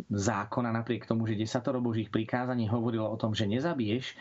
zákona, 0.09 0.73
napriek 0.73 1.05
tomu, 1.05 1.29
že 1.29 1.37
desatoro 1.37 1.85
božích 1.85 2.09
prikázaní 2.09 2.65
hovorilo 2.65 3.05
o 3.05 3.21
tom, 3.21 3.37
že 3.37 3.45
nezabiješ, 3.45 4.17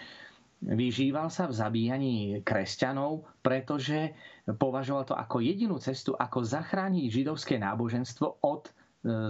vyžíval 0.59 1.31
sa 1.31 1.47
v 1.47 1.55
zabíjaní 1.55 2.15
kresťanov, 2.43 3.23
pretože 3.39 4.11
považoval 4.43 5.07
to 5.07 5.15
ako 5.15 5.39
jedinú 5.39 5.79
cestu, 5.79 6.11
ako 6.19 6.43
zachrániť 6.43 7.07
židovské 7.07 7.55
náboženstvo 7.55 8.43
od 8.43 8.67
e, 8.67 8.71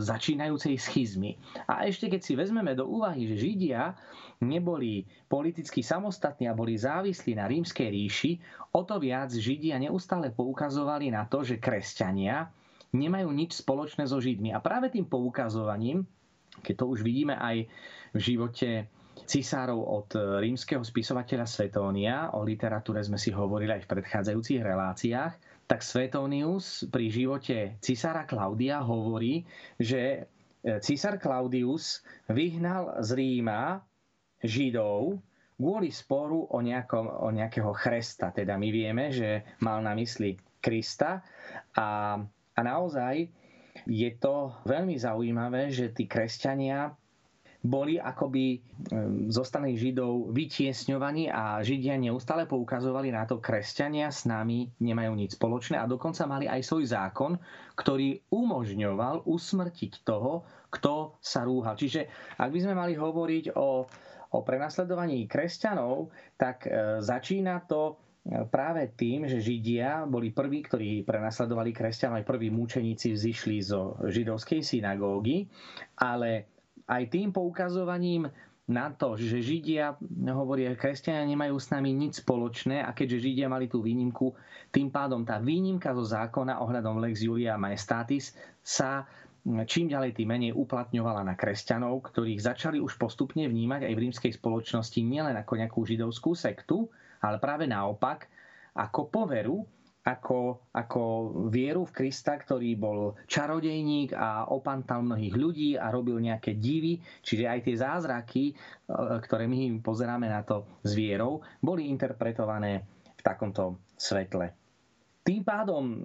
začínajúcej 0.02 0.82
schizmy. 0.82 1.38
A 1.70 1.86
ešte 1.86 2.10
keď 2.10 2.22
si 2.26 2.34
vezmeme 2.34 2.74
do 2.74 2.90
úvahy, 2.90 3.30
že 3.30 3.46
Židia 3.46 3.94
neboli 4.42 5.06
politicky 5.30 5.86
samostatní 5.86 6.50
a 6.50 6.58
boli 6.58 6.74
závislí 6.74 7.38
na 7.38 7.46
rímskej 7.46 7.86
ríši, 7.94 8.32
o 8.74 8.82
to 8.82 8.98
viac 8.98 9.30
Židia 9.30 9.78
neustále 9.78 10.34
poukazovali 10.34 11.14
na 11.14 11.30
to, 11.30 11.46
že 11.46 11.62
kresťania 11.62 12.50
nemajú 12.94 13.30
nič 13.30 13.62
spoločné 13.62 14.10
so 14.10 14.18
Židmi. 14.18 14.54
A 14.54 14.64
práve 14.64 14.90
tým 14.90 15.06
poukazovaním, 15.06 16.06
keď 16.66 16.76
to 16.82 16.86
už 16.90 17.06
vidíme 17.06 17.38
aj 17.38 17.70
v 18.16 18.20
živote 18.20 18.70
cisárov 19.20 19.80
od 19.80 20.10
rímskeho 20.42 20.82
spisovateľa 20.82 21.46
Svetónia, 21.46 22.34
o 22.34 22.42
literatúre 22.42 23.04
sme 23.04 23.20
si 23.20 23.30
hovorili 23.30 23.76
aj 23.76 23.86
v 23.86 23.92
predchádzajúcich 23.94 24.62
reláciách, 24.64 25.34
tak 25.70 25.86
Svetónius 25.86 26.90
pri 26.90 27.14
živote 27.14 27.78
cisára 27.78 28.26
Klaudia 28.26 28.82
hovorí, 28.82 29.46
že 29.78 30.26
císar 30.66 31.22
Claudius 31.22 32.02
vyhnal 32.28 33.00
z 33.06 33.10
Ríma 33.16 33.80
Židov 34.42 35.22
kvôli 35.60 35.92
sporu 35.92 36.48
o, 36.50 36.58
nejakom, 36.64 37.06
o 37.06 37.28
nejakého 37.30 37.76
chresta. 37.76 38.32
Teda 38.32 38.56
my 38.56 38.70
vieme, 38.72 39.12
že 39.12 39.44
mal 39.60 39.84
na 39.84 39.92
mysli 39.94 40.40
Krista 40.60 41.20
a 41.76 42.18
a 42.60 42.68
naozaj 42.68 43.32
je 43.88 44.12
to 44.20 44.52
veľmi 44.68 45.00
zaujímavé, 45.00 45.72
že 45.72 45.96
tí 45.96 46.04
kresťania 46.04 46.92
boli 47.60 48.00
akoby 48.00 48.64
zo 49.28 49.44
strany 49.44 49.76
Židov 49.76 50.32
vytiesňovaní 50.32 51.28
a 51.28 51.60
Židia 51.60 52.00
neustále 52.00 52.48
poukazovali 52.48 53.12
na 53.12 53.28
to, 53.28 53.44
kresťania 53.44 54.08
s 54.08 54.24
nami 54.24 54.72
nemajú 54.80 55.12
nič 55.12 55.36
spoločné 55.36 55.76
a 55.76 55.88
dokonca 55.88 56.24
mali 56.24 56.48
aj 56.48 56.64
svoj 56.64 56.88
zákon, 56.88 57.36
ktorý 57.76 58.24
umožňoval 58.32 59.28
usmrtiť 59.28 60.08
toho, 60.08 60.48
kto 60.72 61.20
sa 61.20 61.44
rúhal. 61.44 61.76
Čiže 61.76 62.08
ak 62.40 62.48
by 62.48 62.60
sme 62.64 62.80
mali 62.80 62.96
hovoriť 62.96 63.52
o, 63.52 63.84
o 64.32 64.38
prenasledovaní 64.40 65.28
kresťanov, 65.28 66.16
tak 66.40 66.64
e, 66.64 67.04
začína 67.04 67.68
to 67.68 68.00
práve 68.54 68.86
tým, 68.94 69.26
že 69.26 69.42
Židia 69.42 70.06
boli 70.06 70.30
prví, 70.30 70.62
ktorí 70.70 71.02
prenasledovali 71.02 71.74
kresťanov, 71.74 72.22
aj 72.22 72.30
prví 72.30 72.54
mučeníci 72.54 73.18
vzýšli 73.18 73.58
zo 73.66 73.98
židovskej 74.06 74.62
synagógy, 74.62 75.50
ale 75.98 76.46
aj 76.86 77.04
tým 77.10 77.34
poukazovaním 77.34 78.30
na 78.70 78.94
to, 78.94 79.18
že 79.18 79.42
Židia, 79.42 79.98
hovoria, 80.30 80.78
kresťania 80.78 81.26
nemajú 81.26 81.58
s 81.58 81.74
nami 81.74 81.90
nič 81.90 82.22
spoločné 82.22 82.86
a 82.86 82.94
keďže 82.94 83.26
Židia 83.26 83.50
mali 83.50 83.66
tú 83.66 83.82
výnimku, 83.82 84.38
tým 84.70 84.94
pádom 84.94 85.26
tá 85.26 85.42
výnimka 85.42 85.90
zo 85.98 86.06
zákona 86.06 86.62
ohľadom 86.62 87.02
Lex 87.02 87.26
Julia 87.26 87.58
Majestatis 87.58 88.38
sa 88.62 89.10
čím 89.66 89.90
ďalej 89.90 90.14
tým 90.14 90.30
menej 90.30 90.52
uplatňovala 90.54 91.26
na 91.26 91.34
kresťanov, 91.34 92.14
ktorých 92.14 92.46
začali 92.46 92.78
už 92.78 93.02
postupne 93.02 93.50
vnímať 93.50 93.90
aj 93.90 93.94
v 93.98 94.02
rímskej 94.06 94.32
spoločnosti 94.38 95.00
nielen 95.02 95.34
ako 95.34 95.54
nejakú 95.58 95.82
židovskú 95.82 96.38
sektu, 96.38 96.94
ale 97.24 97.38
práve 97.38 97.68
naopak 97.68 98.28
ako 98.76 99.12
poveru, 99.12 99.66
ako, 100.00 100.72
ako 100.72 101.02
vieru 101.52 101.84
v 101.84 101.96
Krista, 102.02 102.40
ktorý 102.40 102.80
bol 102.80 103.20
čarodejník 103.28 104.16
a 104.16 104.48
opantal 104.48 105.04
mnohých 105.04 105.36
ľudí 105.36 105.70
a 105.76 105.92
robil 105.92 106.18
nejaké 106.24 106.56
divy, 106.56 106.98
čiže 107.22 107.46
aj 107.46 107.60
tie 107.68 107.76
zázraky, 107.76 108.44
e, 108.50 108.54
ktoré 109.22 109.46
my 109.46 109.84
pozeráme 109.84 110.32
na 110.32 110.42
to 110.42 110.80
s 110.82 110.96
vierou, 110.96 111.44
boli 111.60 111.92
interpretované 111.92 112.88
v 113.14 113.22
takomto 113.22 113.84
svetle. 114.00 114.56
Tým 115.22 115.44
pádom 115.44 115.84
e, 115.84 115.98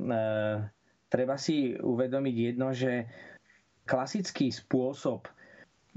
treba 1.06 1.38
si 1.38 1.78
uvedomiť 1.78 2.36
jedno, 2.36 2.74
že 2.74 3.06
klasický 3.86 4.50
spôsob 4.50 5.30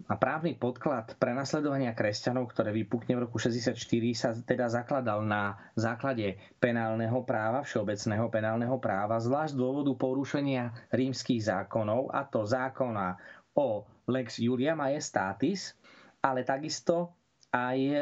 a 0.06 0.14
právny 0.14 0.54
podklad 0.54 1.18
prenasledovania 1.18 1.98
kresťanov, 1.98 2.54
ktoré 2.54 2.70
vypukne 2.70 3.18
v 3.18 3.26
roku 3.26 3.42
64, 3.42 3.74
sa 4.14 4.30
teda 4.38 4.70
zakladal 4.70 5.26
na 5.26 5.58
základe 5.74 6.38
penálneho 6.62 7.26
práva, 7.26 7.66
všeobecného 7.66 8.30
penálneho 8.30 8.78
práva, 8.78 9.18
zvlášť 9.18 9.58
z 9.58 9.60
dôvodu 9.60 9.92
porušenia 9.98 10.94
rímskych 10.94 11.42
zákonov, 11.50 12.14
a 12.14 12.30
to 12.30 12.46
zákona 12.46 13.18
o 13.58 13.90
lex 14.06 14.38
Julia 14.38 14.78
Majestatis, 14.78 15.74
ale 16.22 16.46
takisto 16.46 17.18
aj 17.50 17.78
e, 17.82 17.98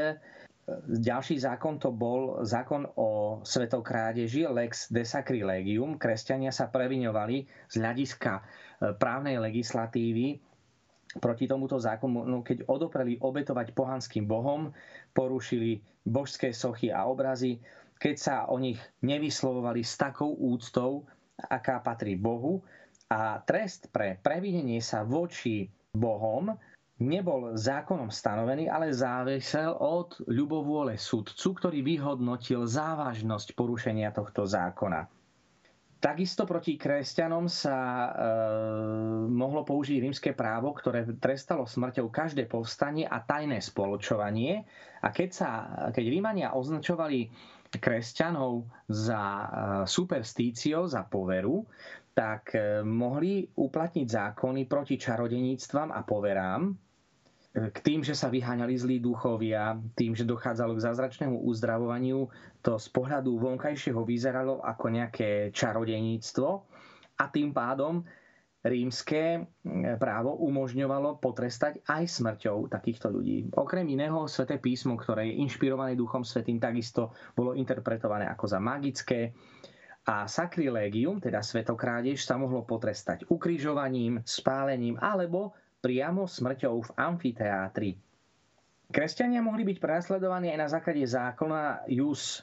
ďalší 0.99 1.39
zákon 1.39 1.79
to 1.79 1.95
bol 1.95 2.43
zákon 2.43 2.91
o 2.99 3.39
svetokrádeži, 3.39 4.51
lex 4.51 4.91
de 4.91 5.07
sacrilegium. 5.07 5.95
Kresťania 5.95 6.51
sa 6.51 6.67
previňovali 6.67 7.71
z 7.71 7.75
hľadiska 7.79 8.31
e, 8.35 8.41
právnej 8.99 9.39
legislatívy 9.39 10.54
proti 11.19 11.47
tomuto 11.47 11.79
zákonu, 11.79 12.27
no 12.27 12.43
keď 12.43 12.67
odopreli 12.67 13.15
obetovať 13.19 13.71
pohanským 13.71 14.27
bohom, 14.27 14.75
porušili 15.15 15.79
božské 16.03 16.51
sochy 16.51 16.91
a 16.91 17.07
obrazy, 17.07 17.59
keď 17.95 18.15
sa 18.19 18.35
o 18.51 18.59
nich 18.59 18.79
nevyslovovali 18.99 19.81
s 19.81 19.95
takou 19.95 20.35
úctou, 20.35 21.07
aká 21.39 21.79
patrí 21.79 22.19
Bohu. 22.19 22.63
A 23.07 23.39
trest 23.45 23.87
pre 23.93 24.17
previnenie 24.19 24.81
sa 24.81 25.05
voči 25.05 25.69
Bohom 25.95 26.51
nebol 26.99 27.55
zákonom 27.55 28.07
stanovený, 28.11 28.71
ale 28.71 28.95
závisel 28.95 29.75
od 29.77 30.15
ľubovôle 30.27 30.95
sudcu, 30.95 31.47
ktorý 31.55 31.79
vyhodnotil 31.83 32.63
závažnosť 32.63 33.55
porušenia 33.55 34.15
tohto 34.15 34.47
zákona. 34.47 35.07
Takisto 36.05 36.45
proti 36.45 36.77
kresťanom 36.77 37.49
sa 37.49 37.77
e, 37.81 38.09
mohlo 39.25 39.65
použiť 39.65 40.05
rímske 40.05 40.37
právo, 40.37 40.69
ktoré 40.77 41.01
trestalo 41.17 41.65
smrťou 41.65 42.13
každé 42.13 42.45
povstanie 42.45 43.09
a 43.09 43.25
tajné 43.25 43.57
spoločovanie. 43.57 44.69
A 45.01 45.09
keď, 45.09 45.29
sa, 45.33 45.49
keď 45.89 46.05
Rímania 46.05 46.53
označovali 46.53 47.25
kresťanov 47.81 48.69
za 48.85 49.17
e, 49.17 49.45
superstício, 49.89 50.85
za 50.85 51.09
poveru, 51.09 51.65
tak 52.13 52.53
e, 52.53 52.85
mohli 52.85 53.49
uplatniť 53.57 54.05
zákony 54.05 54.69
proti 54.69 55.01
čarodeníctvam 55.01 55.89
a 55.89 56.05
poverám, 56.05 56.84
k 57.55 57.77
tým, 57.79 58.03
že 58.03 58.11
sa 58.11 58.27
vyháňali 58.27 58.75
zlí 58.75 58.97
duchovia, 58.99 59.79
tým, 59.95 60.11
že 60.11 60.27
dochádzalo 60.27 60.75
k 60.75 60.85
zázračnému 60.91 61.39
uzdravovaniu, 61.47 62.27
to 62.59 62.75
z 62.75 62.87
pohľadu 62.91 63.39
vonkajšieho 63.39 64.03
vyzeralo 64.03 64.59
ako 64.59 64.85
nejaké 64.91 65.55
čarodejníctvo 65.55 66.49
a 67.15 67.23
tým 67.31 67.55
pádom 67.55 68.03
rímske 68.65 69.45
právo 70.01 70.41
umožňovalo 70.41 71.21
potrestať 71.21 71.85
aj 71.85 72.03
smrťou 72.09 72.67
takýchto 72.67 73.13
ľudí. 73.13 73.47
Okrem 73.55 73.85
iného, 73.87 74.25
sväté 74.25 74.57
písmo, 74.57 74.97
ktoré 74.97 75.29
je 75.29 75.39
inšpirované 75.45 75.93
Duchom 75.93 76.25
Svetým, 76.25 76.57
takisto 76.57 77.13
bolo 77.37 77.53
interpretované 77.53 78.25
ako 78.25 78.45
za 78.49 78.59
magické 78.59 79.31
a 80.05 80.29
sacrilegium, 80.29 81.17
teda 81.17 81.41
svetokrádež, 81.41 82.21
sa 82.21 82.37
mohlo 82.37 82.61
potrestať 82.61 83.25
ukrižovaním, 83.29 84.21
spálením 84.21 84.97
alebo 85.01 85.53
priamo 85.85 86.25
smrťou 86.25 86.75
v 86.81 86.89
amfiteátri. 86.97 87.91
Kresťania 88.89 89.45
mohli 89.45 89.61
byť 89.69 89.77
prenasledovaní 89.77 90.49
aj 90.49 90.59
na 90.65 90.69
základe 90.73 91.05
zákona 91.05 91.85
Jus 91.93 92.41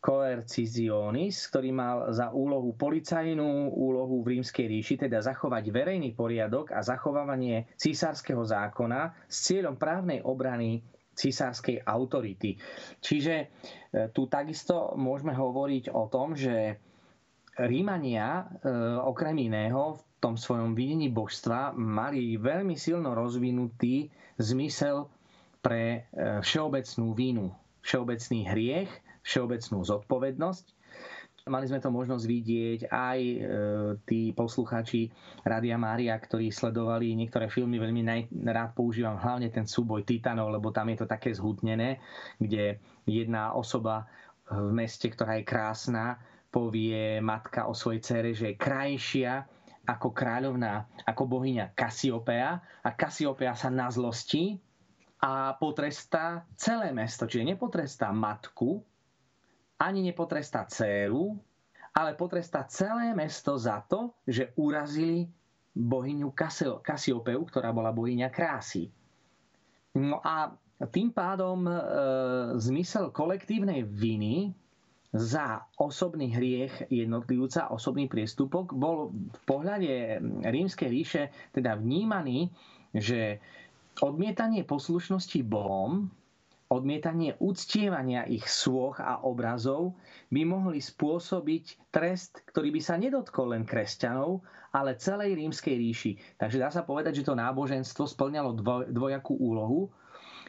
coercisionis, 0.00 1.52
ktorý 1.52 1.68
mal 1.74 1.96
za 2.16 2.32
úlohu 2.32 2.72
policajnú 2.72 3.76
úlohu 3.76 4.24
v 4.24 4.40
rímskej 4.40 4.66
ríši, 4.72 4.94
teda 5.04 5.20
zachovať 5.20 5.68
verejný 5.68 6.16
poriadok 6.16 6.72
a 6.72 6.80
zachovávanie 6.80 7.68
císarského 7.76 8.40
zákona 8.40 9.28
s 9.28 9.52
cieľom 9.52 9.76
právnej 9.76 10.24
obrany 10.24 10.80
císarskej 11.18 11.82
autority. 11.82 12.54
Čiže 13.02 13.34
e, 13.36 13.46
tu 14.14 14.30
takisto 14.30 14.94
môžeme 14.94 15.34
hovoriť 15.34 15.90
o 15.90 16.06
tom, 16.06 16.38
že 16.38 16.78
Rímania 17.58 18.46
e, 18.62 18.70
okrem 19.02 19.34
iného 19.50 19.98
v 19.98 20.00
tom 20.22 20.38
svojom 20.38 20.78
videní 20.78 21.10
božstva 21.10 21.74
mali 21.74 22.38
veľmi 22.38 22.78
silno 22.78 23.18
rozvinutý 23.18 24.06
zmysel 24.38 25.10
pre 25.58 26.06
e, 26.14 26.38
všeobecnú 26.38 27.18
vínu, 27.18 27.50
všeobecný 27.82 28.40
hriech, 28.46 28.90
všeobecnú 29.26 29.82
zodpovednosť. 29.82 30.66
Mali 31.48 31.64
sme 31.64 31.80
to 31.80 31.90
možnosť 31.90 32.24
vidieť 32.28 32.80
aj 32.92 33.18
e, 33.24 33.36
tí 34.06 34.30
posluchači 34.36 35.10
Radia 35.42 35.80
Mária, 35.80 36.14
ktorí 36.14 36.54
sledovali 36.54 37.18
niektoré 37.18 37.50
filmy, 37.50 37.82
veľmi 37.82 38.30
rád 38.46 38.78
používam 38.78 39.18
hlavne 39.18 39.50
ten 39.50 39.66
súboj 39.66 40.06
Titanov, 40.06 40.54
lebo 40.54 40.70
tam 40.70 40.94
je 40.94 41.02
to 41.02 41.06
také 41.10 41.34
zhutnené, 41.34 41.98
kde 42.38 42.78
jedna 43.08 43.56
osoba 43.56 44.06
v 44.48 44.70
meste, 44.72 45.10
ktorá 45.10 45.40
je 45.40 45.44
krásna, 45.48 46.20
povie 46.48 47.20
matka 47.20 47.68
o 47.68 47.76
svojej 47.76 48.00
cere, 48.00 48.30
že 48.32 48.52
je 48.52 48.60
krajšia 48.60 49.44
ako 49.88 50.12
kráľovná, 50.12 50.84
ako 51.08 51.24
bohyňa 51.24 51.72
Kasiopea 51.72 52.60
a 52.84 52.88
Kasiopea 52.92 53.56
sa 53.56 53.72
nazlostí 53.72 54.60
a 55.24 55.56
potrestá 55.56 56.44
celé 56.54 56.92
mesto. 56.92 57.24
Čiže 57.24 57.56
nepotrestá 57.56 58.12
matku, 58.12 58.84
ani 59.80 60.04
nepotrestá 60.04 60.68
dceru, 60.68 61.40
ale 61.96 62.14
potrestá 62.14 62.68
celé 62.68 63.16
mesto 63.16 63.56
za 63.56 63.80
to, 63.88 64.12
že 64.28 64.52
urazili 64.60 65.26
bohyňu 65.72 66.34
Kasiopeu, 66.84 67.40
ktorá 67.48 67.72
bola 67.72 67.94
bohyňa 67.94 68.28
krásy. 68.28 68.92
No 69.96 70.20
a 70.20 70.52
tým 70.92 71.10
pádom 71.10 71.66
e, 71.66 71.72
zmysel 72.62 73.10
kolektívnej 73.10 73.82
viny 73.82 74.54
za 75.12 75.64
osobný 75.80 76.36
hriech 76.36 76.92
jednotlivca, 76.92 77.72
osobný 77.72 78.12
priestupok, 78.12 78.76
bol 78.76 79.08
v 79.12 79.40
pohľade 79.48 80.20
rímskej 80.44 80.88
ríše 80.88 81.22
teda 81.56 81.80
vnímaný, 81.80 82.52
že 82.92 83.40
odmietanie 84.04 84.68
poslušnosti 84.68 85.40
Bohom, 85.48 86.12
odmietanie 86.68 87.40
uctievania 87.40 88.28
ich 88.28 88.44
svoch 88.44 89.00
a 89.00 89.24
obrazov 89.24 89.96
by 90.28 90.44
mohli 90.44 90.84
spôsobiť 90.84 91.88
trest, 91.88 92.44
ktorý 92.44 92.68
by 92.76 92.80
sa 92.84 93.00
nedotkol 93.00 93.56
len 93.56 93.64
kresťanov, 93.64 94.44
ale 94.76 95.00
celej 95.00 95.40
rímskej 95.40 95.74
ríši. 95.80 96.12
Takže 96.36 96.60
dá 96.60 96.68
sa 96.68 96.84
povedať, 96.84 97.24
že 97.24 97.32
to 97.32 97.32
náboženstvo 97.32 98.04
splňalo 98.04 98.52
dvojakú 98.92 99.40
úlohu 99.40 99.88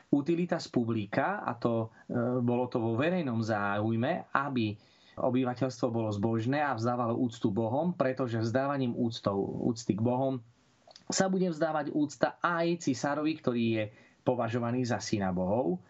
utilitas 0.09 0.65
publica, 0.65 1.45
a 1.45 1.53
to 1.53 1.93
e, 2.09 2.17
bolo 2.41 2.65
to 2.65 2.81
vo 2.81 2.97
verejnom 2.97 3.45
záujme, 3.45 4.33
aby 4.33 4.73
obyvateľstvo 5.19 5.87
bolo 5.91 6.09
zbožné 6.09 6.63
a 6.63 6.73
vzdávalo 6.73 7.13
úctu 7.19 7.53
Bohom, 7.53 7.93
pretože 7.93 8.41
vzdávaním 8.41 8.95
úctou, 8.97 9.37
úcty 9.69 9.93
k 9.93 10.01
Bohom 10.01 10.41
sa 11.09 11.29
bude 11.29 11.49
vzdávať 11.49 11.93
úcta 11.93 12.37
aj 12.41 12.85
cisárovi, 12.85 13.33
ktorý 13.37 13.63
je 13.75 13.83
považovaný 14.25 14.85
za 14.85 15.01
syna 15.01 15.29
Bohov. 15.33 15.81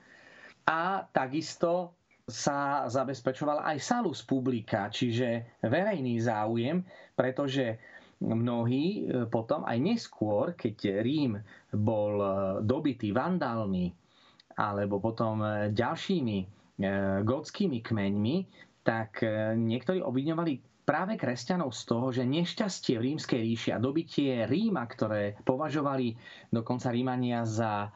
A 0.68 1.04
takisto 1.12 1.96
sa 2.30 2.86
zabezpečoval 2.86 3.66
aj 3.66 3.78
salus 3.82 4.22
publica, 4.22 4.88
čiže 4.92 5.58
verejný 5.66 6.22
záujem, 6.22 6.86
pretože 7.18 7.80
mnohí 8.20 8.86
e, 9.08 9.26
potom 9.32 9.64
aj 9.64 9.78
neskôr, 9.80 10.54
keď 10.54 11.02
Rím 11.02 11.40
bol 11.74 12.14
e, 12.20 12.30
dobitý 12.62 13.16
vandálmi, 13.16 14.09
alebo 14.60 15.00
potom 15.00 15.40
e, 15.40 15.72
ďalšími 15.72 16.38
e, 16.44 16.46
gotskými 17.24 17.80
kmeňmi, 17.80 18.36
tak 18.84 19.24
e, 19.24 19.56
niektorí 19.56 20.04
obviňovali 20.04 20.84
práve 20.84 21.16
kresťanov 21.16 21.72
z 21.72 21.82
toho, 21.88 22.08
že 22.12 22.28
nešťastie 22.28 23.00
v 23.00 23.06
rímskej 23.14 23.40
ríši 23.40 23.70
a 23.72 23.80
dobitie 23.80 24.44
Ríma, 24.44 24.84
ktoré 24.90 25.40
považovali 25.48 26.18
dokonca 26.52 26.92
Rímania 26.92 27.46
za 27.46 27.94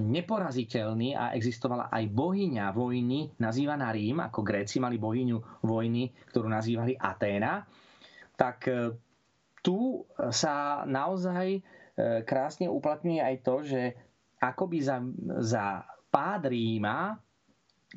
neporaziteľný 0.00 1.14
a 1.14 1.36
existovala 1.36 1.92
aj 1.92 2.10
bohyňa 2.10 2.72
vojny 2.74 3.38
nazývaná 3.38 3.92
Rím, 3.92 4.18
ako 4.24 4.40
Gréci 4.40 4.80
mali 4.80 4.96
bohyňu 4.96 5.62
vojny, 5.62 6.10
ktorú 6.32 6.48
nazývali 6.48 6.96
Aténa, 6.96 7.62
tak 8.34 8.66
tu 9.60 9.78
sa 10.32 10.82
naozaj 10.88 11.60
krásne 12.24 12.66
uplatňuje 12.72 13.20
aj 13.20 13.36
to, 13.44 13.54
že 13.62 13.82
akoby 14.40 14.78
za, 14.80 15.04
za 15.44 15.84
pád 16.10 16.50
Ríma 16.50 17.16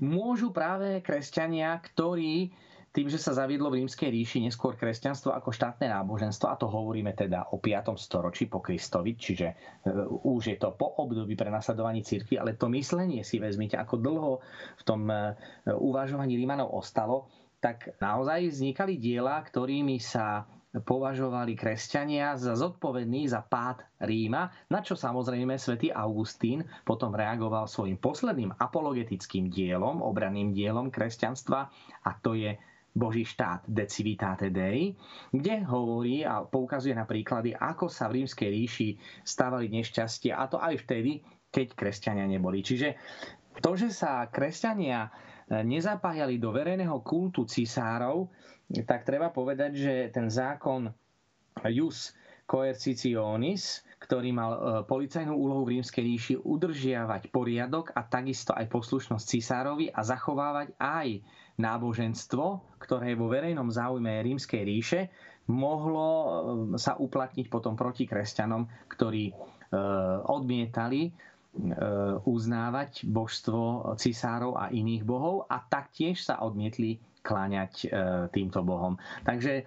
môžu 0.02 0.49
práve 0.49 1.02
kresťania, 1.06 1.78
ktorí 1.78 2.54
tým, 2.93 3.10
že 3.10 3.17
sa 3.17 3.34
zaviedlo 3.34 3.73
v 3.73 3.82
rímskej 3.82 4.06
ríši 4.13 4.45
neskôr 4.45 4.78
kresťanstvo 4.78 5.34
ako 5.34 5.49
štátne 5.49 5.89
náboženstvo, 5.89 6.45
a 6.45 6.56
to 6.62 6.69
hovoríme 6.69 7.17
teda 7.17 7.49
o 7.49 7.58
5. 7.58 7.97
storočí 7.97 8.45
po 8.45 8.62
Kristovi, 8.62 9.17
čiže 9.17 9.47
e, 9.49 9.56
už 10.30 10.54
je 10.54 10.58
to 10.62 10.78
po 10.78 11.02
období 11.02 11.34
prenasledovaní 11.34 12.06
cirkvi, 12.06 12.38
ale 12.38 12.54
to 12.54 12.69
myslenie 12.69 13.26
si 13.26 13.41
vezmite, 13.41 13.82
ako 13.82 13.97
dlho 13.97 14.32
v 14.78 14.84
tom 14.86 15.10
e, 15.10 15.34
uvažovaní 15.73 16.38
Rímanov 16.38 16.69
ostalo, 16.69 17.34
tak 17.58 17.97
naozaj 17.97 18.54
vznikali 18.54 19.02
diela, 19.02 19.41
ktorými 19.41 19.97
sa 19.97 20.45
považovali 20.81 21.53
kresťania 21.53 22.33
za 22.33 22.57
zodpovední 22.57 23.29
za 23.29 23.45
pád 23.45 23.86
Ríma, 24.01 24.49
na 24.73 24.81
čo 24.81 24.97
samozrejme 24.97 25.53
svätý 25.62 25.93
Augustín 25.93 26.65
potom 26.81 27.13
reagoval 27.13 27.69
svojim 27.69 28.01
posledným 28.01 28.57
apologetickým 28.57 29.53
dielom, 29.53 30.01
obraným 30.01 30.49
dielom 30.49 30.89
kresťanstva 30.89 31.69
a 32.01 32.09
to 32.17 32.33
je 32.33 32.57
Boží 32.93 33.25
štát 33.25 33.65
De 33.69 33.86
Civitate 33.89 34.53
Dei, 34.53 34.93
kde 35.33 35.65
hovorí 35.65 36.21
a 36.25 36.45
poukazuje 36.45 36.93
na 36.93 37.05
príklady, 37.09 37.53
ako 37.53 37.89
sa 37.89 38.09
v 38.09 38.21
rímskej 38.21 38.49
ríši 38.49 38.89
stávali 39.25 39.69
nešťastie 39.69 40.33
a 40.33 40.45
to 40.49 40.62
aj 40.62 40.86
vtedy, 40.86 41.21
keď 41.53 41.73
kresťania 41.73 42.25
neboli. 42.25 42.62
Čiže 42.62 42.97
to, 43.62 43.77
že 43.77 43.93
sa 43.93 44.29
kresťania 44.29 45.09
nezapájali 45.49 46.41
do 46.41 46.49
verejného 46.49 47.01
kultu 47.05 47.45
cisárov, 47.45 48.29
tak 48.81 49.05
treba 49.05 49.29
povedať, 49.29 49.71
že 49.77 49.93
ten 50.09 50.33
zákon 50.33 50.89
Jus 51.69 52.17
coercitionis, 52.43 53.86
ktorý 53.97 54.29
mal 54.36 54.51
e, 54.51 54.59
policajnú 54.83 55.31
úlohu 55.31 55.63
v 55.63 55.79
rímskej 55.79 56.03
ríši 56.03 56.33
udržiavať 56.38 57.31
poriadok 57.31 57.95
a 57.95 58.03
takisto 58.03 58.51
aj 58.51 58.67
poslušnosť 58.67 59.25
cisárovi 59.25 59.88
a 59.88 60.03
zachovávať 60.03 60.75
aj 60.75 61.23
náboženstvo, 61.55 62.45
ktoré 62.83 63.15
je 63.15 63.19
vo 63.21 63.31
verejnom 63.31 63.71
záujme 63.71 64.12
rímskej 64.19 64.62
ríše, 64.62 64.99
mohlo 65.47 66.09
e, 66.12 66.29
sa 66.75 66.99
uplatniť 66.99 67.47
potom 67.47 67.79
proti 67.79 68.03
kresťanom, 68.03 68.67
ktorí 68.91 69.31
e, 69.31 69.33
odmietali 70.27 71.13
uznávať 72.25 73.05
božstvo 73.05 73.93
cisárov 73.93 74.57
a 74.57 74.73
iných 74.73 75.05
bohov 75.05 75.45
a 75.45 75.62
taktiež 75.62 76.25
sa 76.25 76.41
odmietli 76.41 76.97
kláňať 77.23 77.73
e, 77.81 77.88
týmto 78.29 78.62
bohom. 78.62 78.93
Takže 79.23 79.53
e, 79.55 79.63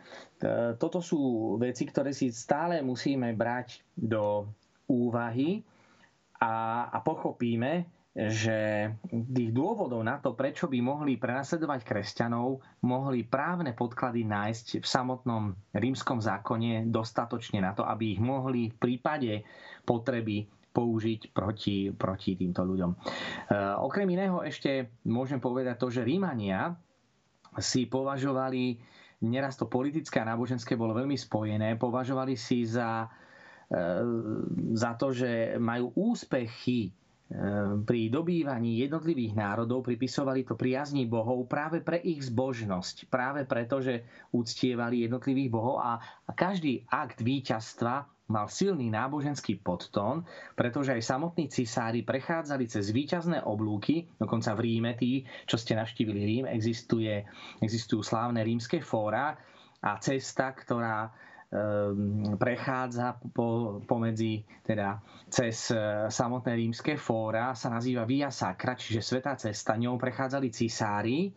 toto 0.77 1.01
sú 1.01 1.21
veci, 1.57 1.89
ktoré 1.89 2.13
si 2.13 2.29
stále 2.29 2.85
musíme 2.85 3.33
brať 3.33 3.81
do 3.97 4.45
úvahy 4.87 5.65
a, 6.39 6.55
a 6.93 6.99
pochopíme, 7.01 7.89
že 8.17 8.89
tých 9.09 9.53
dôvodov 9.53 10.01
na 10.01 10.17
to, 10.17 10.33
prečo 10.33 10.65
by 10.65 10.81
mohli 10.81 11.21
prenasledovať 11.21 11.85
kresťanov, 11.85 12.65
mohli 12.81 13.29
právne 13.29 13.77
podklady 13.77 14.25
nájsť 14.25 14.81
v 14.81 14.87
samotnom 14.87 15.45
rímskom 15.77 16.17
zákone 16.17 16.89
dostatočne 16.89 17.61
na 17.61 17.77
to, 17.77 17.85
aby 17.85 18.17
ich 18.17 18.21
mohli 18.21 18.73
v 18.73 18.77
prípade 18.77 19.45
potreby 19.85 20.49
použiť 20.73 21.33
proti, 21.33 21.89
proti 21.89 22.37
týmto 22.37 22.61
ľuďom. 22.61 22.91
E, 22.93 22.97
okrem 23.81 24.09
iného 24.09 24.41
ešte 24.41 24.93
môžem 25.05 25.37
povedať 25.37 25.77
to, 25.77 25.89
že 25.89 26.05
Rímania 26.05 26.73
si 27.59 27.87
považovali, 27.87 28.77
neraz 29.25 29.57
to 29.57 29.69
politické 29.69 30.21
a 30.21 30.29
náboženské 30.29 30.77
bolo 30.77 30.97
veľmi 30.97 31.17
spojené, 31.17 31.77
považovali 31.77 32.37
si 32.37 32.65
za, 32.65 33.09
e, 33.69 33.79
za 34.77 34.93
to, 34.97 35.13
že 35.13 35.57
majú 35.57 35.93
úspechy 35.97 36.89
e, 36.89 36.91
pri 37.81 38.01
dobývaní 38.09 38.85
jednotlivých 38.85 39.35
národov 39.37 39.85
pripisovali 39.85 40.45
to 40.45 40.57
priazní 40.57 41.09
bohov 41.09 41.49
práve 41.49 41.81
pre 41.81 42.01
ich 42.01 42.25
zbožnosť. 42.29 43.09
Práve 43.09 43.45
preto, 43.45 43.81
že 43.81 44.05
uctievali 44.33 45.05
jednotlivých 45.05 45.51
bohov 45.53 45.77
a 45.81 46.01
každý 46.33 46.85
akt 46.89 47.21
víťazstva 47.21 48.16
mal 48.27 48.51
silný 48.51 48.91
náboženský 48.91 49.63
podtón, 49.63 50.27
pretože 50.59 50.91
aj 50.91 51.03
samotní 51.03 51.47
cisári 51.47 52.03
prechádzali 52.03 52.67
cez 52.67 52.91
výťazné 52.91 53.47
oblúky, 53.47 54.11
dokonca 54.19 54.55
v 54.59 54.61
Ríme, 54.67 54.99
tí, 54.99 55.23
čo 55.47 55.55
ste 55.55 55.79
navštívili 55.79 56.21
Rím, 56.27 56.45
existuje, 56.51 57.23
existujú 57.63 58.03
slávne 58.03 58.43
rímske 58.43 58.83
fóra 58.83 59.39
a 59.79 59.91
cesta, 60.03 60.51
ktorá 60.51 61.07
ehm, 61.07 62.35
prechádza 62.35 63.15
po, 63.31 63.79
pomedzi, 63.87 64.43
teda 64.67 64.99
cez 65.31 65.71
e, 65.71 66.11
samotné 66.11 66.59
rímske 66.59 66.99
fóra, 66.99 67.55
sa 67.55 67.71
nazýva 67.71 68.03
Via 68.03 68.35
Sacra, 68.35 68.75
čiže 68.75 69.07
Svetá 69.07 69.39
cesta. 69.39 69.79
Ňou 69.79 69.95
prechádzali 70.03 70.51
cisári 70.51 71.31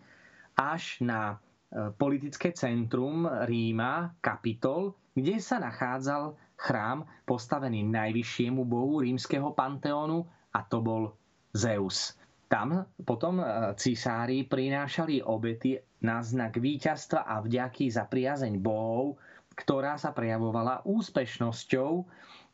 až 0.58 1.06
na 1.06 1.38
e, 1.70 1.94
politické 1.94 2.50
centrum 2.50 3.30
Ríma, 3.46 4.18
Kapitol, 4.26 4.98
kde 5.14 5.38
sa 5.38 5.62
nachádzal 5.62 6.49
chrám 6.60 7.08
postavený 7.24 7.88
najvyššiemu 7.88 8.68
bohu 8.68 9.00
rímskeho 9.00 9.56
panteónu 9.56 10.28
a 10.52 10.60
to 10.68 10.84
bol 10.84 11.16
Zeus. 11.56 12.20
Tam 12.50 12.84
potom 13.06 13.40
e, 13.40 13.46
cisári 13.80 14.44
prinášali 14.44 15.24
obety 15.24 15.80
na 16.04 16.20
znak 16.20 16.58
víťazstva 16.58 17.24
a 17.24 17.40
vďaky 17.40 17.88
za 17.94 18.10
priazeň 18.10 18.60
bohov, 18.60 19.22
ktorá 19.56 19.96
sa 19.96 20.12
prejavovala 20.12 20.84
úspešnosťou 20.84 21.92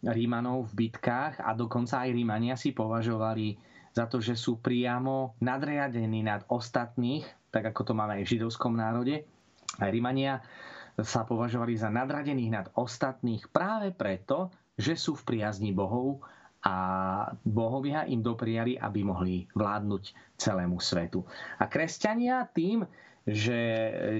Rímanov 0.06 0.70
v 0.70 0.86
bitkách 0.86 1.42
a 1.42 1.58
dokonca 1.58 2.06
aj 2.06 2.14
Rímania 2.14 2.54
si 2.60 2.76
považovali 2.76 3.58
za 3.96 4.06
to, 4.12 4.20
že 4.20 4.36
sú 4.36 4.60
priamo 4.60 5.40
nadriadení 5.40 6.22
nad 6.22 6.44
ostatných, 6.52 7.24
tak 7.50 7.72
ako 7.72 7.82
to 7.88 7.94
máme 7.96 8.20
aj 8.20 8.24
v 8.28 8.32
židovskom 8.36 8.76
národe. 8.76 9.24
Aj 9.80 9.88
Rímania 9.88 10.44
sa 11.02 11.28
považovali 11.28 11.76
za 11.76 11.92
nadradených 11.92 12.52
nad 12.52 12.68
ostatných 12.76 13.52
práve 13.52 13.92
preto, 13.92 14.54
že 14.76 14.96
sú 14.96 15.16
v 15.16 15.36
priazni 15.36 15.76
Bohov 15.76 16.24
a 16.66 16.76
bohovia 17.46 18.10
im 18.10 18.26
dopriali, 18.26 18.74
aby 18.74 19.06
mohli 19.06 19.46
vládnuť 19.54 20.04
celému 20.34 20.82
svetu. 20.82 21.22
A 21.62 21.70
kresťania 21.70 22.50
tým, 22.50 22.82
že 23.26 23.58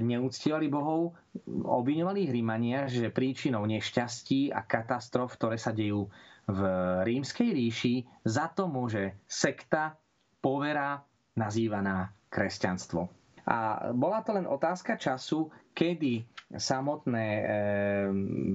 neúctievali 0.02 0.70
bohov, 0.70 1.14
obviňovali 1.46 2.26
ich 2.26 2.34
Rímania, 2.34 2.90
že 2.90 3.14
príčinou 3.14 3.66
nešťastí 3.70 4.50
a 4.54 4.66
katastrof, 4.66 5.38
ktoré 5.38 5.58
sa 5.62 5.74
dejú 5.74 6.10
v 6.46 6.60
rímskej 7.06 7.50
ríši, 7.54 7.96
za 8.26 8.50
to 8.54 8.70
môže 8.70 9.18
sekta, 9.26 9.98
povera, 10.42 11.02
nazývaná 11.34 12.14
kresťanstvo. 12.30 13.10
A 13.46 13.90
bola 13.94 14.26
to 14.26 14.38
len 14.38 14.50
otázka 14.50 14.98
času, 14.98 15.50
kedy 15.74 16.26
samotné 16.58 17.28
eh, 17.28 17.46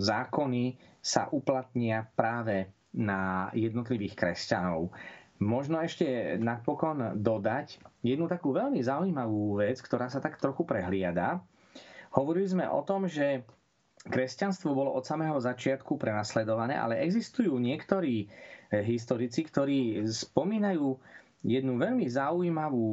zákony 0.01 0.65
sa 1.01 1.29
uplatnia 1.33 2.05
práve 2.13 2.69
na 2.93 3.49
jednotlivých 3.55 4.19
kresťanov. 4.19 4.91
Možno 5.41 5.81
ešte 5.81 6.37
napokon 6.37 7.17
dodať 7.17 7.81
jednu 8.05 8.29
takú 8.29 8.53
veľmi 8.53 8.85
zaujímavú 8.85 9.65
vec, 9.65 9.81
ktorá 9.81 10.13
sa 10.13 10.21
tak 10.21 10.37
trochu 10.37 10.69
prehliada. 10.69 11.41
Hovorili 12.13 12.45
sme 12.45 12.69
o 12.69 12.85
tom, 12.85 13.09
že 13.09 13.49
kresťanstvo 14.05 14.77
bolo 14.77 14.93
od 14.93 15.07
samého 15.07 15.41
začiatku 15.41 15.97
prenasledované, 15.97 16.77
ale 16.77 17.01
existujú 17.01 17.57
niektorí 17.57 18.27
eh, 18.27 18.85
historici, 18.85 19.47
ktorí 19.49 20.05
spomínajú 20.05 21.01
jednu 21.41 21.81
veľmi 21.81 22.05
zaujímavú, 22.05 22.87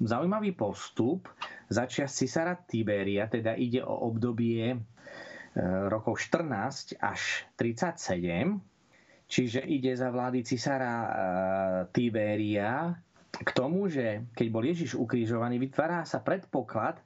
zaujímavý 0.00 0.52
postup, 0.52 1.28
začias 1.68 2.16
cisára 2.16 2.56
Tiberia, 2.56 3.28
teda 3.28 3.52
ide 3.54 3.84
o 3.84 4.08
obdobie 4.08 4.72
e, 4.72 4.78
rokov 5.86 6.16
14 6.18 6.96
až 6.98 7.44
37, 7.54 8.56
čiže 9.28 9.60
ide 9.60 9.92
za 9.92 10.08
vlády 10.08 10.40
cisára 10.42 10.94
e, 10.96 11.08
Tiberia 11.92 12.96
k 13.30 13.50
tomu, 13.52 13.86
že 13.86 14.26
keď 14.34 14.46
bol 14.48 14.64
Ježiš 14.64 14.96
ukrižovaný, 14.96 15.60
vytvára 15.60 16.02
sa 16.02 16.18
predpoklad, 16.18 16.98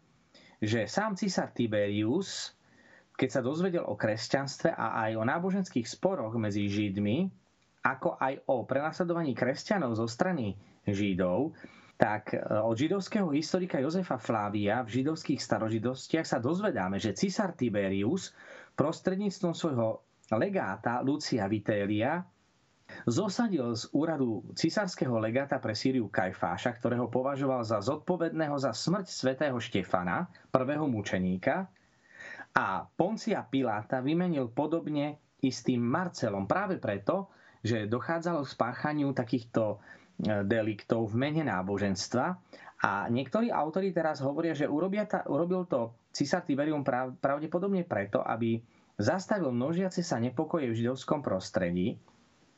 že 0.58 0.88
sám 0.88 1.18
cisár 1.18 1.52
Tiberius, 1.52 2.56
keď 3.14 3.28
sa 3.28 3.44
dozvedel 3.44 3.84
o 3.84 3.94
kresťanstve 3.94 4.72
a 4.72 5.06
aj 5.06 5.12
o 5.14 5.22
náboženských 5.22 5.86
sporoch 5.86 6.34
medzi 6.34 6.66
Židmi, 6.66 7.28
ako 7.84 8.16
aj 8.16 8.48
o 8.48 8.64
prenasledovaní 8.64 9.36
kresťanov 9.36 9.94
zo 9.94 10.08
strany 10.08 10.56
Židov, 10.88 11.52
tak 11.94 12.34
e, 12.34 12.42
od 12.42 12.74
židovského 12.74 13.30
historika 13.30 13.78
Jozefa 13.78 14.18
Flávia 14.18 14.82
v 14.82 15.02
židovských 15.02 15.40
starožidostiach 15.40 16.26
sa 16.26 16.38
dozvedáme, 16.42 16.98
že 16.98 17.14
cisár 17.14 17.54
Tiberius 17.54 18.34
prostredníctvom 18.74 19.54
svojho 19.54 20.02
legáta 20.34 21.04
Lucia 21.04 21.46
Vitelia 21.46 22.24
zosadil 23.08 23.72
z 23.72 23.88
úradu 23.96 24.44
cisárskeho 24.52 25.16
legáta 25.16 25.56
pre 25.56 25.72
Sýriu 25.72 26.12
Kajfáša, 26.12 26.76
ktorého 26.76 27.08
považoval 27.08 27.64
za 27.64 27.80
zodpovedného 27.80 28.54
za 28.60 28.76
smrť 28.76 29.06
svätého 29.08 29.56
Štefana, 29.56 30.28
prvého 30.52 30.84
mučeníka, 30.84 31.70
a 32.54 32.86
Poncia 32.86 33.42
Piláta 33.42 33.98
vymenil 33.98 34.46
podobne 34.54 35.18
istým 35.42 35.82
Marcelom 35.82 36.46
práve 36.46 36.78
preto, 36.78 37.34
že 37.66 37.90
dochádzalo 37.90 38.46
k 38.46 38.52
spáchaniu 38.54 39.10
takýchto 39.10 39.82
deliktov 40.20 41.10
v 41.10 41.18
mene 41.18 41.42
náboženstva. 41.44 42.26
A 42.84 43.08
niektorí 43.08 43.48
autori 43.48 43.90
teraz 43.90 44.20
hovoria, 44.20 44.52
že 44.52 44.68
urobia 44.68 45.08
ta, 45.08 45.24
urobil 45.26 45.64
to 45.64 45.96
Cisár 46.12 46.44
Tiberium 46.44 46.84
pravdepodobne 47.18 47.82
preto, 47.82 48.20
aby 48.20 48.60
zastavil 48.94 49.50
množiace 49.50 50.04
sa 50.04 50.20
nepokoje 50.20 50.70
v 50.70 50.78
židovskom 50.84 51.24
prostredí 51.24 51.98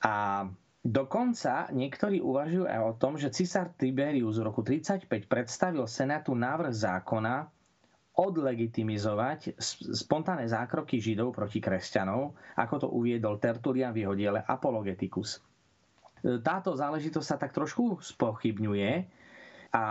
a 0.03 0.45
Dokonca 0.87 1.67
niektorí 1.75 2.23
uvažujú 2.23 2.71
aj 2.71 2.79
o 2.79 2.93
tom, 2.95 3.19
že 3.19 3.35
cisár 3.35 3.75
Tiberius 3.75 4.39
v 4.39 4.47
roku 4.47 4.63
35 4.63 5.11
predstavil 5.27 5.83
Senátu 5.83 6.31
návrh 6.39 6.71
zákona 6.71 7.51
odlegitimizovať 8.15 9.59
spontánne 9.93 10.47
zákroky 10.47 11.03
Židov 11.03 11.35
proti 11.35 11.59
kresťanov, 11.59 12.39
ako 12.55 12.75
to 12.79 12.89
uviedol 12.95 13.43
Tertulian 13.43 13.91
v 13.91 14.07
jeho 14.07 14.15
diele 14.15 14.41
Apologeticus. 14.41 15.43
Táto 16.23 16.73
záležitosť 16.73 17.27
sa 17.27 17.37
tak 17.37 17.53
trošku 17.53 18.01
spochybňuje 18.01 18.91
a 19.73 19.85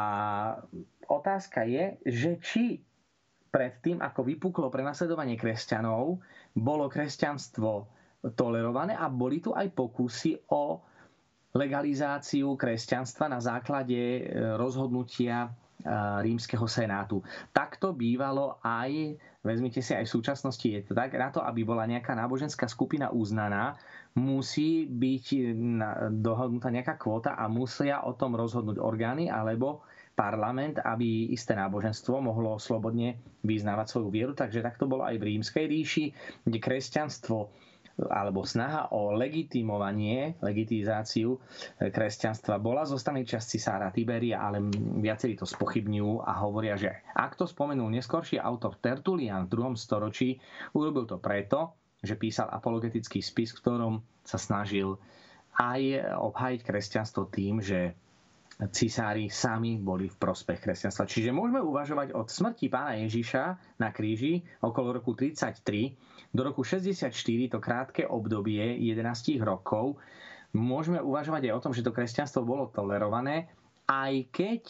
otázka 1.06 1.64
je, 1.64 1.84
že 2.04 2.32
či 2.40 2.64
predtým, 3.48 4.02
ako 4.02 4.26
vypuklo 4.26 4.68
prenasledovanie 4.68 5.38
kresťanov, 5.38 6.20
bolo 6.52 6.86
kresťanstvo 6.88 7.88
tolerované 8.34 8.94
a 8.94 9.08
boli 9.08 9.40
tu 9.40 9.54
aj 9.54 9.70
pokusy 9.72 10.36
o 10.50 10.82
legalizáciu 11.54 12.58
kresťanstva 12.60 13.32
na 13.32 13.40
základe 13.40 13.96
e, 13.96 14.22
rozhodnutia 14.60 15.48
rímskeho 16.22 16.66
senátu. 16.66 17.22
Takto 17.52 17.94
bývalo 17.94 18.58
aj, 18.64 19.20
vezmite 19.46 19.84
si 19.84 19.94
aj 19.94 20.08
v 20.08 20.14
súčasnosti, 20.18 20.66
je 20.66 20.82
to 20.82 20.98
tak, 20.98 21.14
na 21.14 21.30
to, 21.30 21.44
aby 21.44 21.62
bola 21.62 21.86
nejaká 21.86 22.16
náboženská 22.18 22.66
skupina 22.66 23.14
uznaná, 23.14 23.78
musí 24.16 24.88
byť 24.88 25.26
dohodnutá 26.24 26.72
nejaká 26.72 26.96
kvóta 26.96 27.36
a 27.36 27.46
musia 27.52 28.02
o 28.08 28.16
tom 28.16 28.34
rozhodnúť 28.34 28.80
orgány 28.80 29.28
alebo 29.28 29.86
parlament, 30.16 30.80
aby 30.80 31.36
isté 31.36 31.60
náboženstvo 31.60 32.24
mohlo 32.24 32.56
slobodne 32.56 33.20
vyznávať 33.44 33.86
svoju 33.92 34.10
vieru. 34.10 34.32
Takže 34.32 34.64
takto 34.64 34.88
bolo 34.88 35.04
aj 35.04 35.20
v 35.20 35.28
rímskej 35.36 35.66
ríši, 35.68 36.06
kde 36.48 36.58
kresťanstvo 36.64 37.52
alebo 37.96 38.44
snaha 38.44 38.92
o 38.92 39.16
legitimovanie, 39.16 40.36
legitizáciu 40.44 41.40
kresťanstva 41.80 42.60
bola 42.60 42.84
zo 42.84 43.00
strany 43.00 43.24
časti 43.24 43.56
cisára 43.56 43.88
Tiberia, 43.88 44.44
ale 44.44 44.60
viacerí 45.00 45.40
to 45.40 45.48
spochybňujú 45.48 46.28
a 46.28 46.44
hovoria, 46.44 46.76
že 46.76 46.92
ak 47.16 47.40
to 47.40 47.48
spomenul 47.48 47.88
neskorší 47.88 48.36
autor 48.36 48.76
Tertulian 48.84 49.48
v 49.48 49.52
druhom 49.56 49.76
storočí, 49.80 50.36
urobil 50.76 51.08
to 51.08 51.24
preto, 51.24 51.72
že 52.04 52.20
písal 52.20 52.52
apologetický 52.52 53.24
spis, 53.24 53.56
v 53.56 53.64
ktorom 53.64 53.94
sa 54.28 54.36
snažil 54.36 55.00
aj 55.56 56.12
obhájiť 56.20 56.62
kresťanstvo 56.68 57.32
tým, 57.32 57.64
že 57.64 57.96
cisári 58.72 59.28
sami 59.28 59.76
boli 59.76 60.08
v 60.08 60.16
prospech 60.16 60.64
kresťanstva. 60.64 61.08
Čiže 61.08 61.36
môžeme 61.36 61.60
uvažovať 61.60 62.16
od 62.16 62.28
smrti 62.32 62.72
pána 62.72 62.96
Ježiša 63.04 63.44
na 63.80 63.92
kríži 63.92 64.44
okolo 64.64 64.96
roku 64.96 65.12
33 65.12 66.15
do 66.36 66.44
roku 66.44 66.62
64, 66.62 67.16
to 67.48 67.58
krátke 67.58 68.04
obdobie 68.04 68.76
11 68.78 69.40
rokov, 69.40 69.96
môžeme 70.52 71.00
uvažovať 71.00 71.48
aj 71.48 71.54
o 71.56 71.64
tom, 71.64 71.72
že 71.72 71.82
to 71.82 71.96
kresťanstvo 71.96 72.44
bolo 72.44 72.68
tolerované, 72.68 73.48
aj 73.88 74.14
keď 74.30 74.62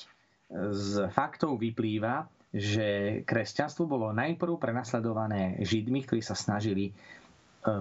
z 0.53 1.09
faktov 1.09 1.57
vyplýva, 1.57 2.29
že 2.53 3.19
kresťanstvo 3.27 3.83
bolo 3.83 4.15
najprv 4.15 4.55
prenasledované 4.55 5.59
Židmi, 5.59 6.07
ktorí 6.07 6.21
sa 6.23 6.37
snažili 6.37 6.87
e, 6.87 6.93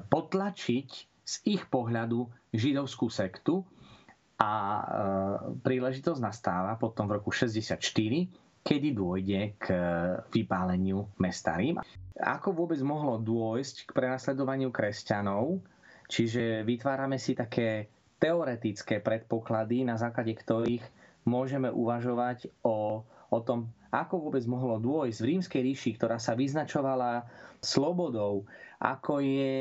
potlačiť 0.03 0.89
z 1.23 1.35
ich 1.47 1.63
pohľadu 1.71 2.27
židovskú 2.51 3.07
sektu. 3.07 3.63
A 4.35 4.51
e, 4.51 4.83
príležitosť 5.63 6.19
nastáva 6.19 6.75
potom 6.75 7.07
v 7.07 7.23
roku 7.23 7.31
64, 7.31 7.79
kedy 8.65 8.97
dôjde 8.97 9.41
k 9.61 9.67
vypáleniu 10.33 11.05
mesta 11.21 11.55
Rím. 11.61 11.77
Ako 12.17 12.57
vôbec 12.57 12.81
mohlo 12.81 13.21
dôjsť 13.21 13.87
k 13.87 13.91
prenasledovaniu 13.93 14.73
kresťanov? 14.73 15.61
Čiže 16.09 16.65
vytvárame 16.65 17.21
si 17.21 17.37
také 17.37 17.93
teoretické 18.17 19.05
predpoklady, 19.05 19.85
na 19.85 20.01
základe 20.01 20.33
ktorých 20.33 20.81
môžeme 21.29 21.69
uvažovať 21.69 22.49
o, 22.65 23.05
o 23.05 23.39
tom, 23.45 23.69
ako 23.93 24.29
vôbec 24.29 24.45
mohlo 24.49 24.81
dôjsť 24.81 25.19
v 25.21 25.29
rímskej 25.37 25.63
ríši, 25.63 25.91
ktorá 26.01 26.17
sa 26.17 26.33
vyznačovala 26.33 27.29
slobodou, 27.61 28.49
ako 28.81 29.25
je 29.25 29.57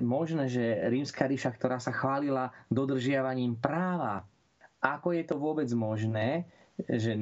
možné, 0.00 0.48
že 0.48 0.64
rímska 0.88 1.28
ríša, 1.28 1.52
ktorá 1.52 1.76
sa 1.76 1.92
chválila 1.92 2.48
dodržiavaním 2.72 3.60
práva, 3.60 4.24
ako 4.80 5.16
je 5.16 5.24
to 5.24 5.36
vôbec 5.36 5.68
možné, 5.76 6.48
že 6.74 7.14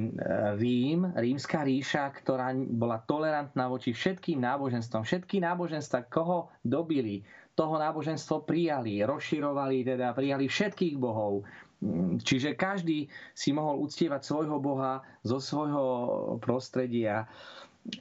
Rím, 0.57 1.13
rímska 1.13 1.61
ríša, 1.61 2.09
ktorá 2.09 2.57
bola 2.57 3.05
tolerantná 3.05 3.69
voči 3.69 3.93
všetkým 3.93 4.41
náboženstvom, 4.41 5.05
všetky 5.05 5.45
náboženstva, 5.45 6.09
koho 6.09 6.49
dobili, 6.65 7.21
toho 7.53 7.77
náboženstvo 7.77 8.49
prijali, 8.49 9.05
rozširovali, 9.05 9.85
teda 9.85 10.17
prijali 10.17 10.49
všetkých 10.49 10.97
bohov. 10.97 11.45
Čiže 12.23 12.57
každý 12.57 13.05
si 13.37 13.53
mohol 13.53 13.85
uctievať 13.85 14.25
svojho 14.25 14.57
boha 14.57 15.05
zo 15.21 15.37
svojho 15.37 15.85
prostredia. 16.41 17.29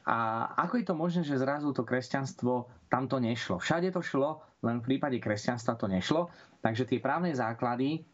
A 0.07 0.47
ako 0.57 0.75
je 0.79 0.87
to 0.87 0.95
možné, 0.95 1.23
že 1.27 1.43
zrazu 1.43 1.75
to 1.75 1.83
kresťanstvo 1.83 2.71
tamto 2.89 3.19
nešlo? 3.19 3.59
Všade 3.59 3.91
to 3.93 4.01
šlo, 4.01 4.41
len 4.63 4.81
v 4.81 4.95
prípade 4.95 5.19
kresťanstva 5.19 5.75
to 5.75 5.91
nešlo. 5.91 6.31
Takže 6.63 6.87
tie 6.87 7.03
právne 7.03 7.35
základy 7.35 8.07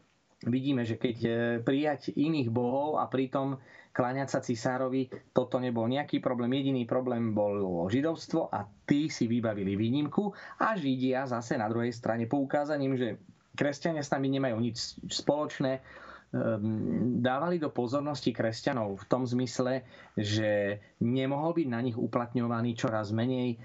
vidíme, 0.47 0.87
že 0.87 0.95
keď 0.95 1.17
e, 1.25 1.31
prijať 1.63 2.15
iných 2.15 2.53
bohov 2.53 3.03
a 3.03 3.11
pritom 3.11 3.59
kláňať 3.91 4.29
sa 4.31 4.41
cisárovi, 4.45 5.11
toto 5.35 5.59
nebol 5.59 5.91
nejaký 5.91 6.23
problém. 6.23 6.55
Jediný 6.55 6.87
problém 6.87 7.35
bol 7.35 7.87
židovstvo 7.91 8.47
a 8.53 8.63
tí 8.87 9.11
si 9.11 9.27
vybavili 9.27 9.75
výnimku 9.75 10.31
a 10.63 10.79
Židia 10.79 11.27
zase 11.27 11.59
na 11.59 11.67
druhej 11.67 11.91
strane 11.91 12.31
poukázaním, 12.31 12.95
že 12.95 13.19
kresťania 13.59 14.07
s 14.07 14.15
nami 14.15 14.31
nemajú 14.39 14.57
nič 14.63 15.03
spoločné, 15.11 15.83
Ehm, 16.29 17.25
dávali 17.25 17.57
do 17.57 17.73
pozornosti 17.73 18.37
kresťanov 18.37 19.01
v 19.01 19.05
tom 19.09 19.25
zmysle, 19.25 19.81
že 20.13 20.77
nemohol 21.01 21.57
byť 21.57 21.69
na 21.73 21.81
nich 21.81 21.97
uplatňovaný 21.97 22.77
čoraz 22.77 23.17
menej 23.17 23.57
e, 23.57 23.59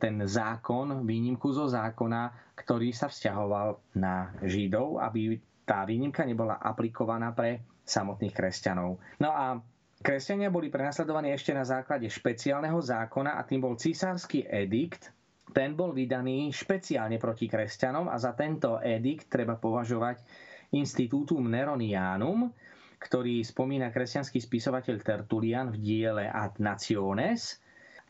ten 0.00 0.16
zákon, 0.24 1.04
výnimku 1.04 1.52
zo 1.52 1.68
zákona, 1.68 2.56
ktorý 2.56 2.96
sa 2.96 3.12
vzťahoval 3.12 4.00
na 4.00 4.32
Židov, 4.40 4.96
aby 4.96 5.36
tá 5.70 5.86
výnimka 5.86 6.26
nebola 6.26 6.58
aplikovaná 6.58 7.30
pre 7.30 7.62
samotných 7.86 8.34
kresťanov. 8.34 8.98
No 9.22 9.30
a 9.30 9.62
kresťania 10.02 10.50
boli 10.50 10.66
prenasledovaní 10.66 11.30
ešte 11.30 11.54
na 11.54 11.62
základe 11.62 12.10
špeciálneho 12.10 12.82
zákona 12.82 13.38
a 13.38 13.46
tým 13.46 13.62
bol 13.62 13.78
císarský 13.78 14.50
edikt, 14.50 15.14
ten 15.54 15.78
bol 15.78 15.94
vydaný 15.94 16.50
špeciálne 16.50 17.22
proti 17.22 17.46
kresťanom 17.46 18.10
a 18.10 18.18
za 18.18 18.34
tento 18.34 18.82
edikt 18.82 19.30
treba 19.30 19.54
považovať 19.62 20.18
Institutum 20.74 21.46
Neronianum, 21.46 22.50
ktorý 22.98 23.42
spomína 23.46 23.94
kresťanský 23.94 24.42
spisovateľ 24.42 24.96
Tertulian 25.06 25.70
v 25.70 25.78
diele 25.78 26.26
Ad 26.26 26.58
Nationes 26.58 27.62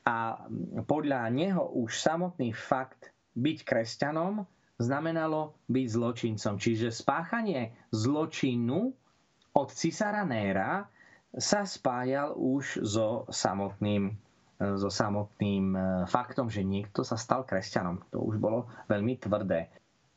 a 0.08 0.48
podľa 0.88 1.28
neho 1.28 1.76
už 1.76 1.92
samotný 1.92 2.56
fakt 2.56 3.12
byť 3.36 3.58
kresťanom 3.68 4.48
znamenalo 4.80 5.60
byť 5.68 5.86
zločincom. 5.86 6.56
Čiže 6.56 6.88
spáchanie 6.88 7.76
zločinu 7.92 8.96
od 9.52 9.68
cisára 9.70 10.24
Néra 10.24 10.88
sa 11.30 11.62
spájal 11.68 12.34
už 12.34 12.82
so 12.82 13.28
samotným, 13.30 14.16
so 14.58 14.90
samotným 14.90 15.64
e, 15.72 15.78
faktom, 16.10 16.50
že 16.50 16.66
niekto 16.66 17.06
sa 17.06 17.14
stal 17.14 17.46
kresťanom. 17.46 18.02
To 18.10 18.24
už 18.24 18.42
bolo 18.42 18.66
veľmi 18.90 19.14
tvrdé. 19.20 19.70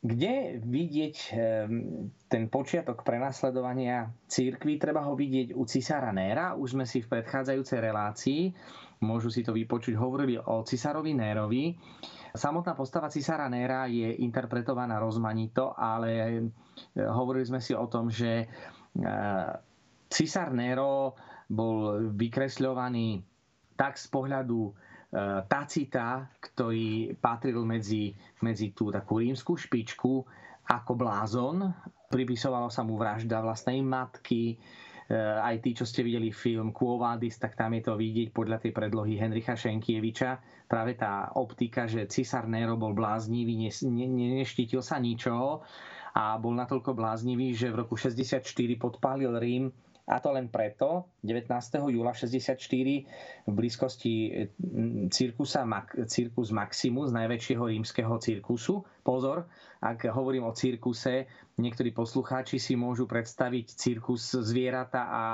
Kde 0.03 0.59
vidieť 0.59 1.15
ehm, 1.31 2.11
ten 2.27 2.51
počiatok 2.51 3.07
prenasledovania 3.07 4.11
církvy? 4.27 4.75
Treba 4.75 5.07
ho 5.07 5.15
vidieť 5.15 5.55
u 5.55 5.63
cisára 5.63 6.11
Néra. 6.11 6.59
Už 6.59 6.75
sme 6.75 6.83
si 6.83 6.99
v 6.99 7.07
predchádzajúcej 7.07 7.79
relácii, 7.79 8.41
môžu 8.99 9.31
si 9.31 9.47
to 9.47 9.55
vypočuť, 9.55 9.95
hovorili 9.95 10.35
o 10.35 10.59
cisárovi 10.67 11.15
Nérovi. 11.15 11.79
Samotná 12.33 12.73
postava 12.73 13.13
cisára 13.13 13.45
Néra 13.45 13.85
je 13.85 14.09
interpretovaná 14.25 14.97
rozmanito, 14.97 15.77
ale 15.77 16.11
e, 16.17 16.41
hovorili 16.97 17.45
sme 17.45 17.61
si 17.61 17.77
o 17.77 17.85
tom, 17.85 18.09
že 18.09 18.41
e, 18.41 18.45
cisár 20.09 20.49
Néro 20.49 21.13
bol 21.45 22.09
vykresľovaný 22.17 23.21
tak 23.77 24.01
z 24.01 24.09
pohľadu 24.09 24.73
Eh, 25.13 25.45
Tacita, 25.45 26.25
ktorý 26.41 27.13
patril 27.21 27.61
medzi, 27.69 28.17
medzi 28.41 28.73
tú 28.73 28.89
takú 28.89 29.21
rímsku 29.21 29.53
špičku 29.53 30.25
ako 30.65 30.91
blázon. 30.97 31.69
Pripisovalo 32.09 32.73
sa 32.73 32.81
mu 32.81 32.97
vražda 32.97 33.37
vlastnej 33.45 33.85
matky. 33.85 34.57
Eh, 35.13 35.37
aj 35.45 35.61
tí, 35.61 35.77
čo 35.77 35.85
ste 35.85 36.01
videli 36.01 36.33
film 36.33 36.73
Quo 36.73 36.97
Vadis, 36.97 37.37
tak 37.37 37.53
tam 37.53 37.77
je 37.77 37.85
to 37.85 37.93
vidieť 37.93 38.33
podľa 38.33 38.57
tej 38.65 38.73
predlohy 38.73 39.21
Henricha 39.21 39.53
Šenkieviča. 39.53 40.41
Práve 40.65 40.97
tá 40.97 41.29
optika, 41.37 41.85
že 41.85 42.09
cisár 42.09 42.49
Nero 42.49 42.73
bol 42.81 42.97
bláznivý, 42.97 43.53
ne, 43.61 43.69
ne, 44.09 44.41
neštítil 44.41 44.81
sa 44.81 44.97
ničoho 44.97 45.61
a 46.17 46.33
bol 46.41 46.57
natoľko 46.57 46.97
bláznivý, 46.97 47.53
že 47.53 47.69
v 47.69 47.85
roku 47.85 47.93
64 47.93 48.41
podpálil 48.81 49.37
Rím 49.37 49.69
a 50.03 50.19
to 50.19 50.35
len 50.35 50.51
preto, 50.51 51.07
19. 51.23 51.47
júla 51.87 52.11
64 52.11 52.59
v 53.47 53.53
blízkosti 53.55 54.13
mm, 54.59 55.07
cirkusa, 55.07 55.63
cirkus 56.11 56.51
Maximus, 56.51 57.15
najväčšieho 57.15 57.63
rímskeho 57.71 58.19
cirkusu. 58.19 58.83
Pozor, 58.99 59.47
ak 59.79 60.11
hovorím 60.11 60.51
o 60.51 60.51
cirkuse, 60.51 61.31
niektorí 61.55 61.95
poslucháči 61.95 62.59
si 62.59 62.75
môžu 62.75 63.07
predstaviť 63.07 63.79
cirkus 63.79 64.35
zvieratá 64.35 65.07
a, 65.07 65.25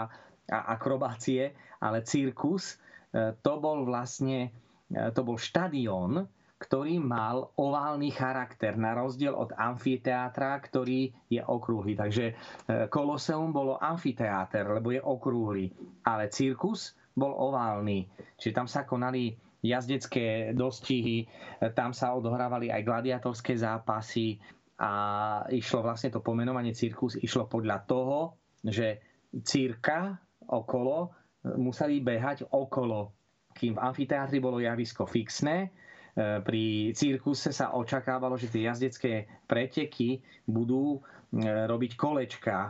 a 0.45 0.59
akrobácie, 0.77 1.57
ale 1.81 2.05
cirkus 2.05 2.77
e, 3.09 3.33
to 3.41 3.53
bol 3.57 3.89
vlastne 3.89 4.53
e, 4.93 5.09
to 5.17 5.25
bol 5.25 5.41
štadión, 5.41 6.29
ktorý 6.59 6.99
mal 6.99 7.55
oválny 7.55 8.11
charakter, 8.11 8.75
na 8.75 8.91
rozdiel 8.91 9.31
od 9.31 9.55
amfiteátra, 9.55 10.59
ktorý 10.59 11.07
je 11.31 11.39
okrúhly. 11.39 11.95
Takže 11.95 12.25
e, 12.29 12.33
Koloseum 12.91 13.55
bolo 13.55 13.79
amfiteáter, 13.79 14.67
lebo 14.67 14.91
je 14.91 14.99
okrúhly, 14.99 15.71
ale 16.03 16.27
cirkus 16.27 16.99
bol 17.15 17.31
oválny. 17.31 18.11
Čiže 18.35 18.53
tam 18.53 18.67
sa 18.67 18.83
konali 18.83 19.31
jazdecké 19.63 20.51
dostihy, 20.51 21.23
e, 21.23 21.27
tam 21.71 21.95
sa 21.95 22.11
odohrávali 22.11 22.67
aj 22.67 22.83
gladiatorské 22.83 23.55
zápasy 23.55 24.35
a 24.83 24.91
išlo 25.55 25.79
vlastne 25.79 26.11
to 26.11 26.19
pomenovanie 26.19 26.75
cirkus, 26.75 27.15
išlo 27.15 27.47
podľa 27.47 27.87
toho, 27.87 28.35
že 28.67 28.99
círka 29.47 30.19
okolo 30.51 31.15
museli 31.55 32.03
behať 32.03 32.51
okolo, 32.51 33.15
kým 33.55 33.79
v 33.79 33.83
amfiteátri 33.83 34.43
bolo 34.43 34.59
javisko 34.59 35.07
fixné, 35.07 35.71
pri 36.19 36.91
cirkuse 36.91 37.55
sa 37.55 37.71
očakávalo, 37.71 38.35
že 38.35 38.51
tie 38.51 38.67
jazdecké 38.67 39.27
preteky 39.47 40.19
budú 40.43 40.99
e, 40.99 40.99
robiť 41.47 41.95
kolečka 41.95 42.57
e, 42.59 42.69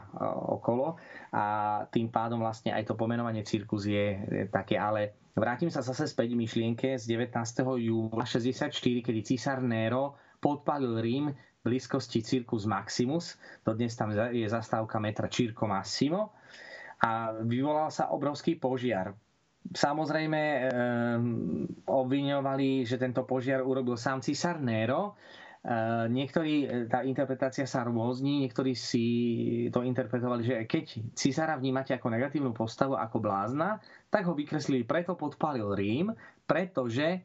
okolo. 0.53 1.01
A 1.33 1.43
tým 1.89 2.13
pádom 2.13 2.43
vlastne 2.45 2.75
aj 2.75 2.85
to 2.85 2.93
pomenovanie 2.93 3.41
cirkus 3.41 3.89
je 3.89 4.21
také, 4.53 4.77
ale 4.77 5.31
vrátim 5.33 5.73
sa 5.73 5.81
zase 5.81 6.05
späť 6.05 6.37
myšlienke. 6.37 6.93
Z 6.99 7.09
19. 7.09 7.33
júla 7.81 8.25
64, 8.25 8.69
kedy 8.77 9.19
císar 9.25 9.65
Nero 9.65 10.19
podpalil 10.37 11.01
Rím 11.01 11.25
v 11.33 11.61
blízkosti 11.65 12.23
Circus 12.23 12.63
Maximus, 12.63 13.35
dodnes 13.67 13.91
tam 13.91 14.15
je 14.15 14.47
zastávka 14.47 14.95
metra 15.01 15.27
Circo 15.27 15.67
Massimo. 15.67 16.31
A 16.99 17.31
vyvolal 17.43 17.91
sa 17.91 18.11
obrovský 18.11 18.59
požiar 18.59 19.15
Samozrejme 19.69 20.41
e, 20.41 20.61
obviňovali, 21.85 22.89
že 22.89 22.97
tento 22.97 23.21
požiar 23.21 23.61
urobil 23.61 24.01
sám 24.01 24.17
cisár 24.17 24.57
Nero. 24.57 25.13
E, 25.61 25.71
niektorí, 26.09 26.65
eh, 26.65 26.69
tá 26.89 27.05
interpretácia 27.05 27.69
sa 27.69 27.85
rôzni, 27.85 28.41
niektorí 28.41 28.73
si 28.73 29.05
to 29.69 29.85
interpretovali, 29.85 30.41
že 30.41 30.55
keď 30.65 31.13
cisára 31.13 31.53
vnímate 31.53 31.93
ako 31.93 32.09
negatívnu 32.09 32.49
postavu, 32.49 32.97
ako 32.97 33.21
blázna, 33.21 33.77
tak 34.09 34.25
ho 34.25 34.33
vykreslili, 34.33 34.89
preto 34.89 35.13
podpálil 35.13 35.77
Rím, 35.77 36.17
pretože 36.49 37.21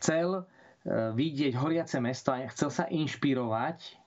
chcel 0.00 0.48
vidieť 0.88 1.60
horiace 1.60 2.00
mesto 2.00 2.32
a 2.32 2.48
chcel 2.48 2.72
sa 2.72 2.88
inšpirovať 2.88 3.99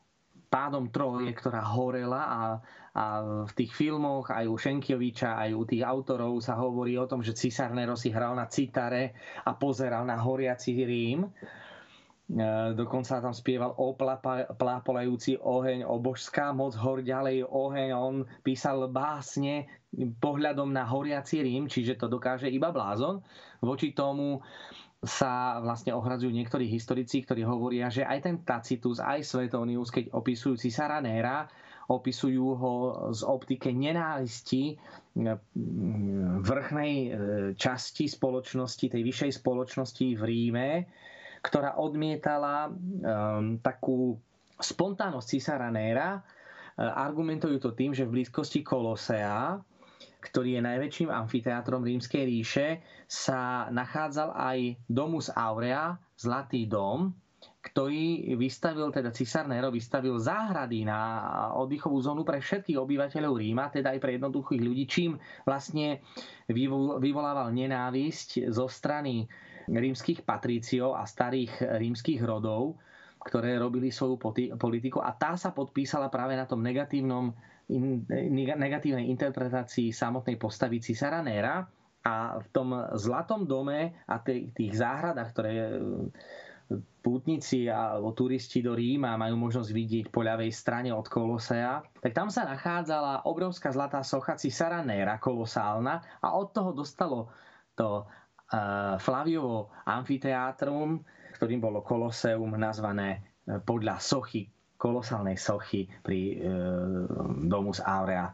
pádom 0.53 0.93
Troje, 0.93 1.33
ktorá 1.33 1.65
horela 1.65 2.21
a 2.21 2.41
a 2.93 3.25
v 3.49 3.51
tých 3.57 3.73
filmoch, 3.73 4.29
aj 4.29 4.45
u 4.45 4.53
Šenkioviča, 4.53 5.41
aj 5.41 5.51
u 5.57 5.65
tých 5.65 5.81
autorov 5.81 6.37
sa 6.45 6.53
hovorí 6.61 6.93
o 6.93 7.09
tom, 7.09 7.25
že 7.25 7.33
Cisár 7.33 7.73
Nero 7.73 7.97
si 7.97 8.13
hral 8.13 8.37
na 8.37 8.45
citare 8.45 9.17
a 9.41 9.57
pozeral 9.57 10.05
na 10.05 10.21
horiaci 10.21 10.77
Rím. 10.85 11.25
E, 11.25 11.29
dokonca 12.77 13.17
tam 13.17 13.33
spieval 13.33 13.73
o 13.81 13.97
plápolajúci 14.53 15.41
oheň, 15.41 15.89
o 15.89 15.97
božská 15.97 16.53
moc, 16.53 16.77
hor 16.77 17.01
ďalej 17.01 17.49
oheň. 17.49 17.89
On 17.97 18.15
písal 18.45 18.85
básne 18.93 19.65
pohľadom 20.21 20.69
na 20.69 20.85
horiaci 20.85 21.41
Rím, 21.41 21.65
čiže 21.65 21.97
to 21.97 22.05
dokáže 22.05 22.45
iba 22.45 22.69
blázon. 22.69 23.25
Voči 23.57 23.97
tomu 23.97 24.37
sa 25.03 25.59
vlastne 25.59 25.91
ohradzujú 25.91 26.31
niektorí 26.31 26.65
historici, 26.65 27.21
ktorí 27.21 27.43
hovoria, 27.43 27.91
že 27.91 28.07
aj 28.07 28.19
ten 28.23 28.35
Tacitus, 28.39 29.03
aj 29.03 29.23
Svetonius, 29.23 29.91
keď 29.91 30.15
opisujú 30.15 30.55
Cisara 30.55 31.03
Néra, 31.03 31.47
opisujú 31.91 32.55
ho 32.55 32.73
z 33.11 33.21
optike 33.27 33.67
nenávisti 33.69 34.79
vrchnej 36.39 36.93
e, 36.95 37.07
časti 37.53 38.07
spoločnosti, 38.07 38.85
tej 38.87 39.01
vyššej 39.03 39.31
spoločnosti 39.43 40.07
v 40.15 40.21
Ríme, 40.23 40.69
ktorá 41.43 41.75
odmietala 41.75 42.71
um, 42.71 43.59
takú 43.59 44.15
spontánnosť 44.55 45.27
císara 45.27 45.67
Néra. 45.69 46.17
E, 46.17 46.19
argumentujú 46.79 47.59
to 47.59 47.75
tým, 47.75 47.91
že 47.91 48.07
v 48.07 48.23
blízkosti 48.23 48.63
Kolosea, 48.63 49.59
ktorý 50.23 50.55
je 50.55 50.61
najväčším 50.63 51.09
amfiteátrom 51.11 51.83
rímskej 51.83 52.23
ríše, 52.23 52.67
sa 53.03 53.67
nachádzal 53.67 54.31
aj 54.31 54.79
Domus 54.87 55.27
Aurea, 55.35 55.99
Zlatý 56.15 56.71
dom, 56.71 57.11
ktorý 57.63 58.35
vystavil, 58.39 58.91
teda 58.91 59.11
cisár 59.11 59.47
Nero 59.47 59.71
vystavil 59.71 60.15
záhrady 60.19 60.87
na 60.87 60.99
oddychovú 61.55 61.99
zónu 61.99 62.23
pre 62.23 62.39
všetkých 62.39 62.79
obyvateľov 62.79 63.39
Ríma, 63.39 63.71
teda 63.71 63.91
aj 63.91 63.99
pre 63.99 64.15
jednoduchých 64.15 64.61
ľudí, 64.63 64.83
čím 64.87 65.19
vlastne 65.43 65.99
vyvolával 66.99 67.51
nenávisť 67.51 68.47
zo 68.51 68.67
strany 68.67 69.27
rímskych 69.67 70.27
patríciov 70.27 70.95
a 70.95 71.07
starých 71.07 71.79
rímskych 71.79 72.19
rodov, 72.23 72.79
ktoré 73.23 73.55
robili 73.55 73.87
svoju 73.87 74.19
politiku. 74.59 74.99
A 74.99 75.15
tá 75.15 75.39
sa 75.39 75.55
podpísala 75.55 76.11
práve 76.11 76.35
na 76.35 76.43
tom 76.43 76.59
negatívnom, 76.59 77.31
negatívnej 78.57 79.09
interpretácii 79.09 79.89
samotnej 79.93 80.37
postavy 80.37 80.79
cisára 80.83 81.21
Nera 81.25 81.65
a 82.03 82.37
v 82.39 82.47
tom 82.51 82.75
zlatom 82.99 83.47
dome 83.47 83.95
a 84.07 84.19
tých 84.21 84.73
záhradách, 84.75 85.29
ktoré 85.31 85.79
pútnici 87.03 87.67
alebo 87.67 88.15
turisti 88.15 88.63
do 88.63 88.73
Ríma 88.73 89.19
majú 89.19 89.35
možnosť 89.35 89.69
vidieť 89.75 90.05
po 90.07 90.23
ľavej 90.23 90.51
strane 90.55 90.89
od 90.95 91.03
Kolosea, 91.05 91.83
tak 91.99 92.15
tam 92.15 92.31
sa 92.31 92.47
nachádzala 92.47 93.27
obrovská 93.27 93.69
zlatá 93.75 93.99
socha 94.01 94.39
Cisara 94.39 94.79
Nera, 94.81 95.19
kolosálna 95.19 95.99
a 96.23 96.27
od 96.39 96.55
toho 96.55 96.71
dostalo 96.71 97.27
to 97.75 98.07
uh, 98.07 98.95
Flaviovo 98.97 99.75
amfiteátrum, 99.83 101.03
ktorým 101.35 101.59
bolo 101.59 101.83
Koloseum 101.83 102.55
nazvané 102.55 103.19
e, 103.43 103.57
podľa 103.59 103.99
sochy 103.99 104.47
kolosálnej 104.83 105.39
sochy 105.39 105.87
pri 106.03 106.19
e, 106.19 106.51
Domus 107.47 107.79
Aurea. 107.79 108.27
E, 108.27 108.33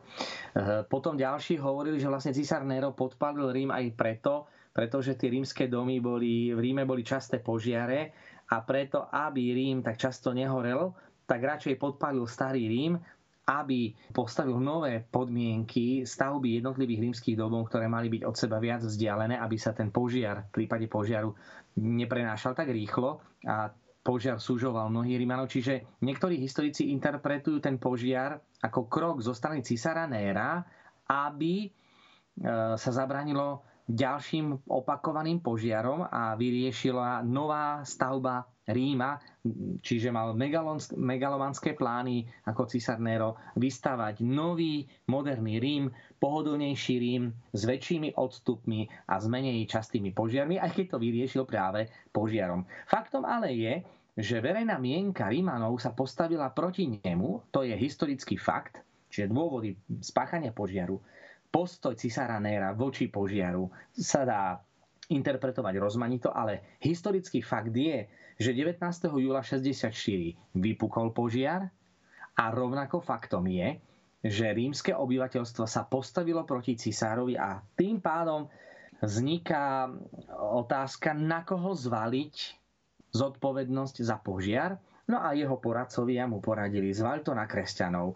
potom 0.90 1.14
ďalší 1.14 1.62
hovorili, 1.62 2.02
že 2.02 2.10
vlastne 2.10 2.34
Cisár 2.34 2.66
Nero 2.66 2.98
podpalil 2.98 3.54
Rím 3.54 3.70
aj 3.70 3.86
preto, 3.94 4.50
pretože 4.74 5.14
tie 5.14 5.30
rímske 5.30 5.70
domy 5.70 6.02
boli, 6.02 6.50
v 6.50 6.58
Ríme 6.58 6.90
boli 6.90 7.06
časté 7.06 7.38
požiare 7.38 8.18
a 8.50 8.66
preto, 8.66 9.06
aby 9.14 9.54
Rím 9.54 9.86
tak 9.86 10.02
často 10.02 10.34
nehorel, 10.34 10.90
tak 11.30 11.46
radšej 11.46 11.78
podpalil 11.78 12.26
starý 12.26 12.66
Rím, 12.66 12.98
aby 13.50 13.94
postavil 14.14 14.62
nové 14.62 15.06
podmienky 15.06 16.06
stavby 16.06 16.62
jednotlivých 16.62 17.02
rímskych 17.10 17.38
domov, 17.38 17.70
ktoré 17.70 17.90
mali 17.90 18.10
byť 18.10 18.22
od 18.26 18.36
seba 18.38 18.62
viac 18.62 18.86
vzdialené, 18.86 19.38
aby 19.42 19.58
sa 19.58 19.74
ten 19.74 19.90
požiar 19.90 20.50
v 20.50 20.66
prípade 20.66 20.86
požiaru 20.86 21.34
neprenášal 21.78 22.54
tak 22.54 22.70
rýchlo 22.70 23.22
a 23.46 23.70
požiar 24.02 24.40
súžoval 24.40 24.90
mnohých 24.90 25.20
Rímanov. 25.20 25.52
Čiže 25.52 26.00
niektorí 26.04 26.40
historici 26.40 26.92
interpretujú 26.96 27.60
ten 27.60 27.78
požiar 27.78 28.40
ako 28.64 28.88
krok 28.88 29.18
zo 29.20 29.36
strany 29.36 29.64
cisára 29.64 30.08
Néra, 30.08 30.64
aby 31.08 31.66
e, 31.66 31.70
sa 32.76 32.92
zabranilo 32.92 33.70
ďalším 33.90 34.70
opakovaným 34.70 35.42
požiarom 35.42 36.06
a 36.06 36.38
vyriešila 36.38 37.26
nová 37.26 37.82
stavba 37.82 38.46
Ríma, 38.70 39.18
čiže 39.82 40.14
mal 40.14 40.38
megalomanské 40.94 41.74
plány 41.74 42.22
ako 42.46 42.70
císar 42.70 43.02
Nero 43.02 43.42
vystavať 43.58 44.22
nový 44.22 44.86
moderný 45.10 45.58
Rím, 45.58 45.90
pohodlnejší 46.22 46.96
Rím 47.02 47.34
s 47.50 47.66
väčšími 47.66 48.14
odstupmi 48.14 48.86
a 49.10 49.18
s 49.18 49.26
menej 49.26 49.66
častými 49.66 50.14
požiarmi, 50.14 50.62
aj 50.62 50.70
keď 50.78 50.86
to 50.94 50.98
vyriešil 51.02 51.44
práve 51.50 51.90
požiarom. 52.14 52.70
Faktom 52.86 53.26
ale 53.26 53.58
je, 53.58 53.74
že 54.20 54.44
verejná 54.44 54.76
mienka 54.76 55.32
Rímanov 55.32 55.80
sa 55.80 55.96
postavila 55.96 56.52
proti 56.52 56.92
nemu, 56.92 57.48
to 57.56 57.64
je 57.64 57.72
historický 57.72 58.36
fakt, 58.36 58.84
čiže 59.08 59.32
dôvody 59.32 59.80
spáchania 60.04 60.52
požiaru, 60.52 61.00
postoj 61.48 61.96
cisára 61.96 62.36
Néra 62.38 62.76
voči 62.76 63.08
požiaru 63.08 63.72
sa 63.96 64.28
dá 64.28 64.44
interpretovať 65.10 65.74
rozmanito, 65.80 66.30
ale 66.36 66.78
historický 66.84 67.40
fakt 67.40 67.72
je, 67.72 68.06
že 68.36 68.52
19. 68.52 68.84
júla 69.08 69.40
64 69.40 69.96
vypukol 70.54 71.16
požiar 71.16 71.72
a 72.36 72.44
rovnako 72.52 73.00
faktom 73.00 73.48
je, 73.48 73.80
že 74.20 74.52
rímske 74.52 74.92
obyvateľstvo 74.92 75.64
sa 75.64 75.88
postavilo 75.88 76.44
proti 76.44 76.76
cisárovi 76.76 77.40
a 77.40 77.64
tým 77.80 78.04
pádom 78.04 78.52
vzniká 79.00 79.88
otázka, 80.36 81.16
na 81.16 81.48
koho 81.48 81.72
zvaliť 81.72 82.59
zodpovednosť 83.12 83.96
za 84.06 84.18
požiar. 84.22 84.78
No 85.10 85.18
a 85.26 85.34
jeho 85.34 85.58
poradcovia 85.58 86.30
mu 86.30 86.38
poradili, 86.38 86.94
zval 86.94 87.26
to 87.26 87.34
na 87.34 87.50
kresťanov. 87.50 88.14
E, 88.14 88.16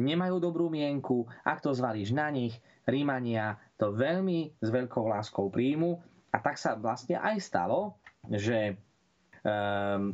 nemajú 0.00 0.40
dobrú 0.40 0.72
mienku, 0.72 1.28
ak 1.44 1.60
to 1.60 1.76
zvalíš 1.76 2.16
na 2.16 2.32
nich, 2.32 2.56
Rímania 2.88 3.56
to 3.76 3.92
veľmi 3.92 4.60
s 4.60 4.68
veľkou 4.68 5.04
láskou 5.08 5.52
príjmu. 5.52 6.00
A 6.32 6.36
tak 6.40 6.56
sa 6.56 6.76
vlastne 6.76 7.20
aj 7.20 7.36
stalo, 7.40 8.00
že 8.24 8.72
e, 8.72 8.74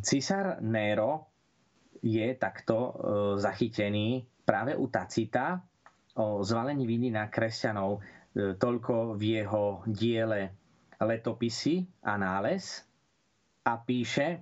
císar 0.02 0.58
Nero 0.58 1.30
je 2.02 2.34
takto 2.34 2.76
e, 2.76 2.92
zachytený 3.38 4.26
práve 4.42 4.74
u 4.74 4.90
Tacita 4.90 5.62
o 6.18 6.42
zvalení 6.42 6.84
viny 6.84 7.14
na 7.14 7.30
kresťanov. 7.30 8.00
E, 8.34 8.58
toľko 8.58 9.14
v 9.14 9.22
jeho 9.38 9.86
diele 9.86 10.54
letopisy 11.00 12.04
a 12.04 12.18
nález 12.18 12.89
a 13.64 13.72
píše, 13.76 14.40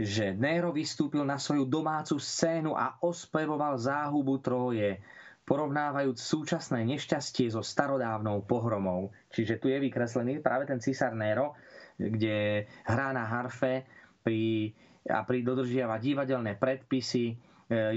že 0.00 0.32
Nero 0.32 0.72
vystúpil 0.72 1.22
na 1.22 1.36
svoju 1.36 1.68
domácu 1.68 2.16
scénu 2.16 2.72
a 2.72 2.96
ospevoval 3.04 3.76
záhubu 3.76 4.40
Troje, 4.40 4.96
porovnávajúc 5.44 6.14
súčasné 6.14 6.86
nešťastie 6.86 7.50
so 7.50 7.60
starodávnou 7.60 8.46
pohromou. 8.46 9.10
Čiže 9.34 9.58
tu 9.58 9.66
je 9.66 9.82
vykreslený 9.82 10.38
práve 10.40 10.70
ten 10.70 10.78
císar 10.78 11.12
Nero, 11.12 11.58
kde 11.98 12.64
hrá 12.86 13.10
na 13.12 13.26
harfe 13.26 13.84
pri, 14.22 14.72
a 15.10 15.26
pri 15.26 15.42
dodržiava 15.42 15.98
divadelné 15.98 16.54
predpisy, 16.56 17.24
e, 17.26 17.34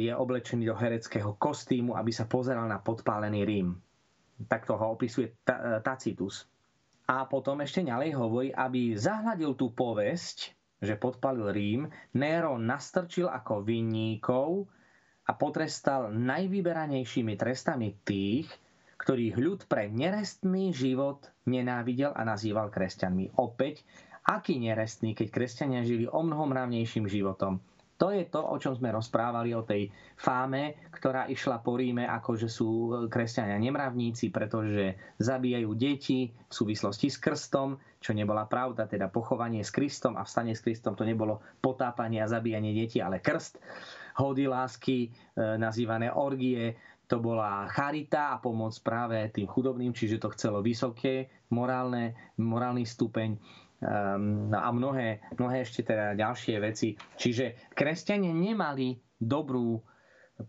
je 0.02 0.12
oblečený 0.12 0.66
do 0.66 0.76
hereckého 0.76 1.38
kostýmu, 1.38 1.94
aby 1.96 2.12
sa 2.12 2.26
pozeral 2.26 2.66
na 2.68 2.82
podpálený 2.82 3.46
Rím. 3.46 3.78
Takto 4.50 4.76
ho 4.76 4.98
opisuje 4.98 5.40
Tacitus. 5.86 6.50
A 7.04 7.28
potom 7.28 7.60
ešte 7.60 7.84
ďalej 7.84 8.16
hovorí, 8.16 8.50
aby 8.56 8.96
zahľadil 8.96 9.60
tú 9.60 9.76
povesť, 9.76 10.56
že 10.80 10.96
podpalil 10.96 11.52
Rím, 11.52 11.82
Nero 12.16 12.56
nastrčil 12.56 13.28
ako 13.28 13.64
vinníkov 13.64 14.68
a 15.28 15.32
potrestal 15.36 16.12
najvyberanejšími 16.12 17.36
trestami 17.36 17.96
tých, 18.04 18.48
ktorých 19.00 19.36
ľud 19.36 19.60
pre 19.68 19.92
nerestný 19.92 20.72
život 20.72 21.28
nenávidel 21.44 22.16
a 22.16 22.24
nazýval 22.24 22.72
kresťanmi. 22.72 23.36
Opäť, 23.36 23.84
aký 24.24 24.60
nerestný, 24.60 25.12
keď 25.12 25.28
kresťania 25.28 25.84
žili 25.84 26.08
o 26.08 26.24
mnoho 26.24 26.48
mravnejším 26.48 27.12
životom. 27.12 27.60
To 28.04 28.12
je 28.12 28.28
to, 28.28 28.44
o 28.44 28.60
čom 28.60 28.76
sme 28.76 28.92
rozprávali, 28.92 29.56
o 29.56 29.64
tej 29.64 29.88
fáme, 30.20 30.92
ktorá 30.92 31.32
išla 31.32 31.64
po 31.64 31.80
Ríme, 31.80 32.04
ako 32.04 32.36
že 32.36 32.52
sú 32.52 32.92
kresťania 33.08 33.56
nemravníci, 33.56 34.28
pretože 34.28 35.00
zabíjajú 35.24 35.72
deti 35.72 36.28
v 36.28 36.52
súvislosti 36.52 37.08
s 37.08 37.16
krstom, 37.16 37.80
čo 38.04 38.12
nebola 38.12 38.44
pravda, 38.44 38.92
teda 38.92 39.08
pochovanie 39.08 39.64
s 39.64 39.72
Kristom 39.72 40.20
a 40.20 40.28
vstanie 40.28 40.52
s 40.52 40.60
Kristom 40.60 41.00
to 41.00 41.08
nebolo 41.08 41.40
potápanie 41.64 42.20
a 42.20 42.28
zabíjanie 42.28 42.76
detí, 42.76 43.00
ale 43.00 43.24
krst. 43.24 43.64
Hody 44.20 44.52
lásky, 44.52 45.08
e, 45.08 45.10
nazývané 45.56 46.12
orgie, 46.12 46.76
to 47.08 47.24
bola 47.24 47.72
charita 47.72 48.36
a 48.36 48.42
pomoc 48.44 48.76
práve 48.84 49.32
tým 49.32 49.48
chudobným, 49.48 49.96
čiže 49.96 50.20
to 50.20 50.28
chcelo 50.36 50.60
vysoké 50.60 51.32
morálne, 51.56 52.36
morálny 52.36 52.84
stupeň 52.84 53.40
um, 53.84 54.48
no 54.48 54.58
a 54.58 54.70
mnohé, 54.72 55.20
mnohé 55.36 55.68
ešte 55.68 55.84
teda 55.84 56.16
ďalšie 56.16 56.56
veci. 56.58 56.96
Čiže 56.96 57.76
kresťania 57.76 58.32
nemali 58.32 58.96
dobrú 59.20 59.84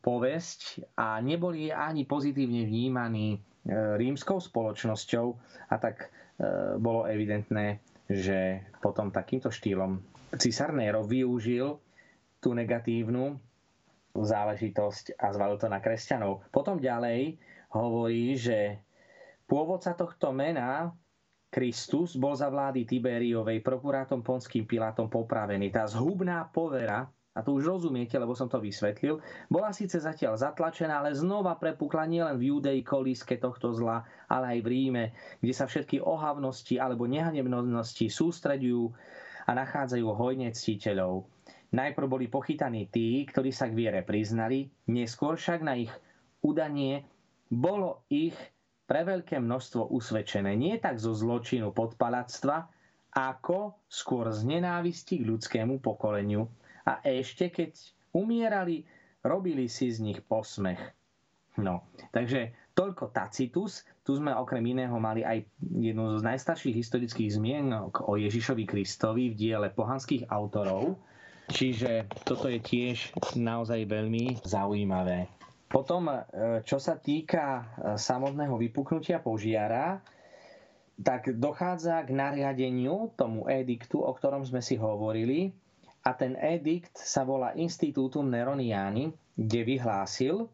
povesť 0.00 0.80
a 0.96 1.20
neboli 1.20 1.68
ani 1.68 2.08
pozitívne 2.08 2.64
vnímaní 2.64 3.36
e, 3.36 3.38
rímskou 4.00 4.40
spoločnosťou 4.40 5.26
a 5.68 5.74
tak 5.76 6.08
e, 6.08 6.08
bolo 6.80 7.04
evidentné, 7.04 7.84
že 8.08 8.64
potom 8.80 9.12
takýmto 9.12 9.52
štýlom 9.52 10.00
císar 10.40 10.72
Nero 10.72 11.04
využil 11.04 11.78
tú 12.40 12.56
negatívnu 12.56 13.38
záležitosť 14.14 15.18
a 15.18 15.34
zvalil 15.34 15.58
to 15.58 15.66
na 15.66 15.82
kresťanov. 15.82 16.46
Potom 16.48 16.78
ďalej 16.78 17.36
hovorí, 17.74 18.38
že 18.38 18.78
pôvodca 19.50 19.92
tohto 19.92 20.30
mena 20.30 20.94
Kristus 21.54 22.18
bol 22.18 22.34
za 22.34 22.50
vlády 22.50 22.82
Tiberiovej 22.82 23.62
prokurátom 23.62 24.26
Ponským 24.26 24.66
Pilátom 24.66 25.06
popravený. 25.06 25.70
Tá 25.70 25.86
zhubná 25.86 26.50
povera, 26.50 27.06
a 27.06 27.40
to 27.46 27.54
už 27.54 27.78
rozumiete, 27.78 28.18
lebo 28.18 28.34
som 28.34 28.50
to 28.50 28.58
vysvetlil, 28.58 29.22
bola 29.46 29.70
síce 29.70 30.02
zatiaľ 30.02 30.34
zatlačená, 30.34 30.98
ale 30.98 31.14
znova 31.14 31.54
prepukla 31.54 32.10
nielen 32.10 32.34
v 32.42 32.50
Judei 32.50 32.82
kolíske 32.82 33.38
tohto 33.38 33.70
zla, 33.70 34.02
ale 34.26 34.58
aj 34.58 34.66
v 34.66 34.70
Ríme, 34.74 35.04
kde 35.38 35.54
sa 35.54 35.70
všetky 35.70 36.02
ohavnosti 36.02 36.74
alebo 36.82 37.06
nehanebnosti 37.06 38.10
sústreďujú 38.10 38.84
a 39.46 39.50
nachádzajú 39.54 40.06
hojne 40.10 40.50
ctiteľov. 40.50 41.30
Najprv 41.70 42.06
boli 42.10 42.26
pochytaní 42.26 42.90
tí, 42.90 43.22
ktorí 43.30 43.54
sa 43.54 43.70
k 43.70 43.78
viere 43.78 44.02
priznali, 44.02 44.66
neskôr 44.90 45.38
však 45.38 45.62
na 45.62 45.78
ich 45.78 45.90
udanie 46.42 47.06
bolo 47.46 48.02
ich 48.10 48.34
pre 48.84 49.00
veľké 49.04 49.40
množstvo 49.40 49.92
usvedčené 49.92 50.52
nie 50.56 50.76
tak 50.76 51.00
zo 51.00 51.16
zločinu 51.16 51.72
podpalactva, 51.72 52.68
ako 53.14 53.78
skôr 53.86 54.28
z 54.34 54.58
nenávisti 54.58 55.22
k 55.22 55.28
ľudskému 55.30 55.78
pokoleniu. 55.80 56.50
A 56.84 57.00
ešte 57.00 57.48
keď 57.48 57.72
umierali, 58.12 58.84
robili 59.24 59.70
si 59.70 59.88
z 59.88 60.02
nich 60.04 60.20
posmech. 60.20 60.82
No, 61.54 61.86
takže 62.10 62.52
toľko 62.74 63.14
Tacitus. 63.14 63.86
Tu 64.04 64.18
sme 64.18 64.34
okrem 64.34 64.60
iného 64.74 64.92
mali 65.00 65.24
aj 65.24 65.46
jednu 65.62 66.18
z 66.18 66.22
najstarších 66.26 66.76
historických 66.76 67.40
zmienok 67.40 68.04
o 68.04 68.18
Ježišovi 68.20 68.68
Kristovi 68.68 69.32
v 69.32 69.38
diele 69.38 69.68
pohanských 69.72 70.28
autorov. 70.28 70.98
Čiže 71.48 72.10
toto 72.26 72.50
je 72.50 72.60
tiež 72.60 73.14
naozaj 73.38 73.86
veľmi 73.86 74.42
zaujímavé. 74.44 75.30
Potom, 75.66 76.06
e, 76.06 76.20
čo 76.62 76.78
sa 76.78 76.94
týka 76.96 77.44
e, 77.44 77.62
samotného 77.98 78.54
vypuknutia 78.54 79.18
požiara, 79.18 79.98
tak 80.94 81.34
dochádza 81.34 82.06
k 82.06 82.14
nariadeniu, 82.14 83.10
tomu 83.18 83.50
ediktu, 83.50 83.98
o 83.98 84.14
ktorom 84.14 84.46
sme 84.46 84.62
si 84.62 84.78
hovorili. 84.78 85.50
A 86.04 86.12
ten 86.14 86.36
edikt 86.36 86.94
sa 87.00 87.24
volá 87.26 87.56
Institutum 87.56 88.28
Neroniani, 88.28 89.10
kde 89.34 89.60
vyhlásil 89.66 90.46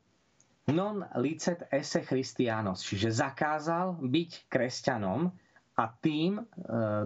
non 0.70 1.02
licet 1.18 1.66
esse 1.68 2.00
Christianos, 2.06 2.86
čiže 2.86 3.10
zakázal 3.10 3.98
byť 3.98 4.30
kresťanom 4.46 5.28
a 5.80 5.88
tým 5.88 6.36
e, 6.36 6.42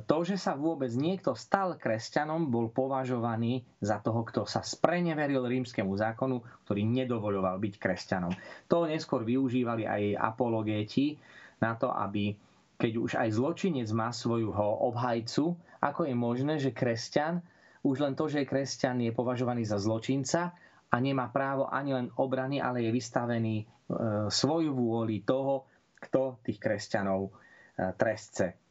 to, 0.02 0.18
že 0.26 0.34
sa 0.34 0.58
vôbec 0.58 0.90
niekto 0.98 1.38
stal 1.38 1.78
kresťanom, 1.78 2.50
bol 2.50 2.74
považovaný 2.74 3.62
za 3.78 4.02
toho, 4.02 4.26
kto 4.26 4.50
sa 4.50 4.66
spreneveril 4.66 5.46
rímskemu 5.46 5.94
zákonu, 5.94 6.42
ktorý 6.66 6.82
nedovoľoval 6.82 7.62
byť 7.62 7.74
kresťanom. 7.78 8.34
To 8.66 8.90
neskôr 8.90 9.22
využívali 9.22 9.86
aj 9.86 10.02
apologéti 10.18 11.14
na 11.62 11.78
to, 11.78 11.86
aby 11.94 12.34
keď 12.74 12.92
už 12.98 13.12
aj 13.14 13.30
zločinec 13.38 13.86
má 13.94 14.10
svojho 14.10 14.90
obhajcu, 14.90 15.54
ako 15.78 16.10
je 16.10 16.14
možné, 16.18 16.58
že 16.58 16.74
kresťan, 16.74 17.38
už 17.86 18.02
len 18.02 18.18
to, 18.18 18.26
že 18.26 18.42
je 18.42 18.50
kresťan, 18.50 18.98
je 19.06 19.14
považovaný 19.14 19.62
za 19.62 19.78
zločinca 19.78 20.50
a 20.90 20.96
nemá 20.98 21.30
právo 21.30 21.70
ani 21.70 21.94
len 21.94 22.10
obrany, 22.18 22.58
ale 22.58 22.82
je 22.82 22.90
vystavený 22.90 23.56
e, 23.62 23.64
svoju 24.26 24.74
vôli 24.74 25.22
toho, 25.22 25.70
kto 25.94 26.42
tých 26.42 26.58
kresťanov 26.58 27.30
e, 27.30 27.30
trestce. 27.94 28.63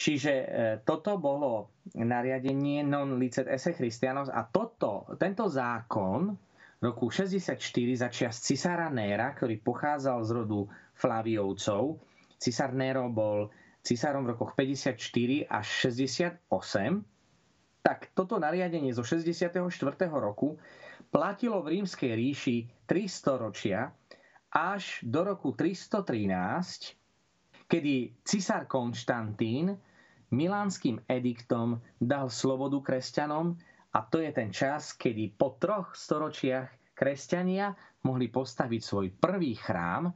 Čiže 0.00 0.32
e, 0.32 0.46
toto 0.80 1.20
bolo 1.20 1.76
nariadenie 1.92 2.80
non 2.80 3.20
licet 3.20 3.44
esse 3.44 3.76
Christianos 3.76 4.32
a 4.32 4.48
toto, 4.48 5.04
tento 5.20 5.44
zákon 5.44 6.32
roku 6.80 7.12
64 7.12 7.60
začias 8.00 8.40
cisára 8.40 8.88
Néra, 8.88 9.36
ktorý 9.36 9.60
pochádzal 9.60 10.24
z 10.24 10.30
rodu 10.32 10.60
Flaviovcov. 10.96 12.00
Cisár 12.40 12.72
Nero 12.72 13.12
bol 13.12 13.52
cisárom 13.84 14.24
v 14.24 14.32
rokoch 14.32 14.56
54 14.56 14.96
až 15.44 15.66
68. 15.92 16.48
Tak 17.84 18.16
toto 18.16 18.40
nariadenie 18.40 18.96
zo 18.96 19.04
64. 19.04 19.52
roku 20.08 20.56
platilo 21.12 21.60
v 21.60 21.76
rímskej 21.76 22.12
ríši 22.16 22.56
300 22.88 23.36
ročia 23.36 23.92
až 24.48 25.04
do 25.04 25.20
roku 25.28 25.52
313, 25.52 26.96
kedy 27.68 28.16
cisár 28.24 28.64
Konštantín 28.64 29.76
milánskym 30.30 31.02
ediktom 31.10 31.82
dal 31.98 32.30
slobodu 32.30 32.78
kresťanom 32.80 33.58
a 33.90 33.98
to 34.06 34.22
je 34.22 34.30
ten 34.30 34.54
čas, 34.54 34.94
kedy 34.94 35.34
po 35.34 35.58
troch 35.58 35.94
storočiach 35.94 36.94
kresťania 36.94 37.74
mohli 38.06 38.30
postaviť 38.30 38.80
svoj 38.80 39.06
prvý 39.18 39.58
chrám, 39.58 40.14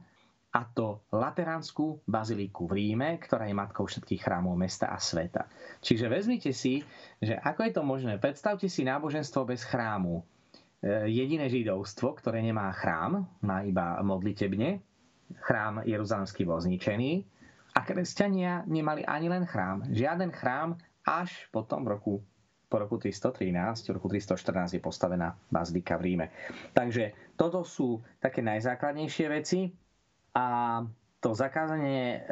a 0.55 0.63
to 0.71 1.03
Lateránsku 1.11 2.07
baziliku 2.07 2.63
v 2.63 2.79
Ríme, 2.79 3.19
ktorá 3.19 3.43
je 3.43 3.59
matkou 3.59 3.91
všetkých 3.91 4.23
chrámov 4.23 4.55
mesta 4.55 4.87
a 4.87 4.95
sveta. 4.95 5.51
Čiže 5.83 6.07
vezmite 6.07 6.55
si, 6.55 6.79
že 7.19 7.35
ako 7.35 7.59
je 7.67 7.71
to 7.75 7.83
možné. 7.83 8.15
Predstavte 8.15 8.71
si 8.71 8.87
náboženstvo 8.87 9.43
bez 9.43 9.67
chrámu. 9.67 10.23
E, 10.79 11.11
jediné 11.11 11.51
židovstvo, 11.51 12.15
ktoré 12.15 12.39
nemá 12.39 12.71
chrám, 12.71 13.27
má 13.43 13.67
iba 13.67 13.99
modlitebne. 13.99 14.79
Chrám 15.43 15.83
Jeruzalemský 15.83 16.47
bol 16.47 16.63
zničený 16.63 17.34
a 17.75 17.79
kresťania 17.83 18.63
nemali 18.65 19.03
ani 19.03 19.27
len 19.27 19.43
chrám. 19.43 19.83
Žiaden 19.91 20.31
chrám 20.31 20.79
až 21.03 21.29
potom 21.51 21.83
v 21.83 21.91
roku 21.91 22.13
po 22.65 22.81
roku 22.81 22.97
313, 22.97 23.55
v 23.87 23.95
roku 23.95 24.09
314 24.09 24.73
je 24.73 24.81
postavená 24.81 25.37
bazilika 25.47 25.95
v 25.95 26.11
Ríme. 26.11 26.27
Takže 26.73 27.13
toto 27.37 27.61
sú 27.61 28.01
také 28.17 28.41
najzákladnejšie 28.41 29.25
veci 29.29 29.69
a 30.33 30.81
to 31.21 31.31
zakázanie 31.31 32.25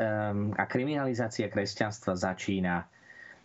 a 0.54 0.64
kriminalizácia 0.66 1.48
kresťanstva 1.48 2.14
začína. 2.14 2.86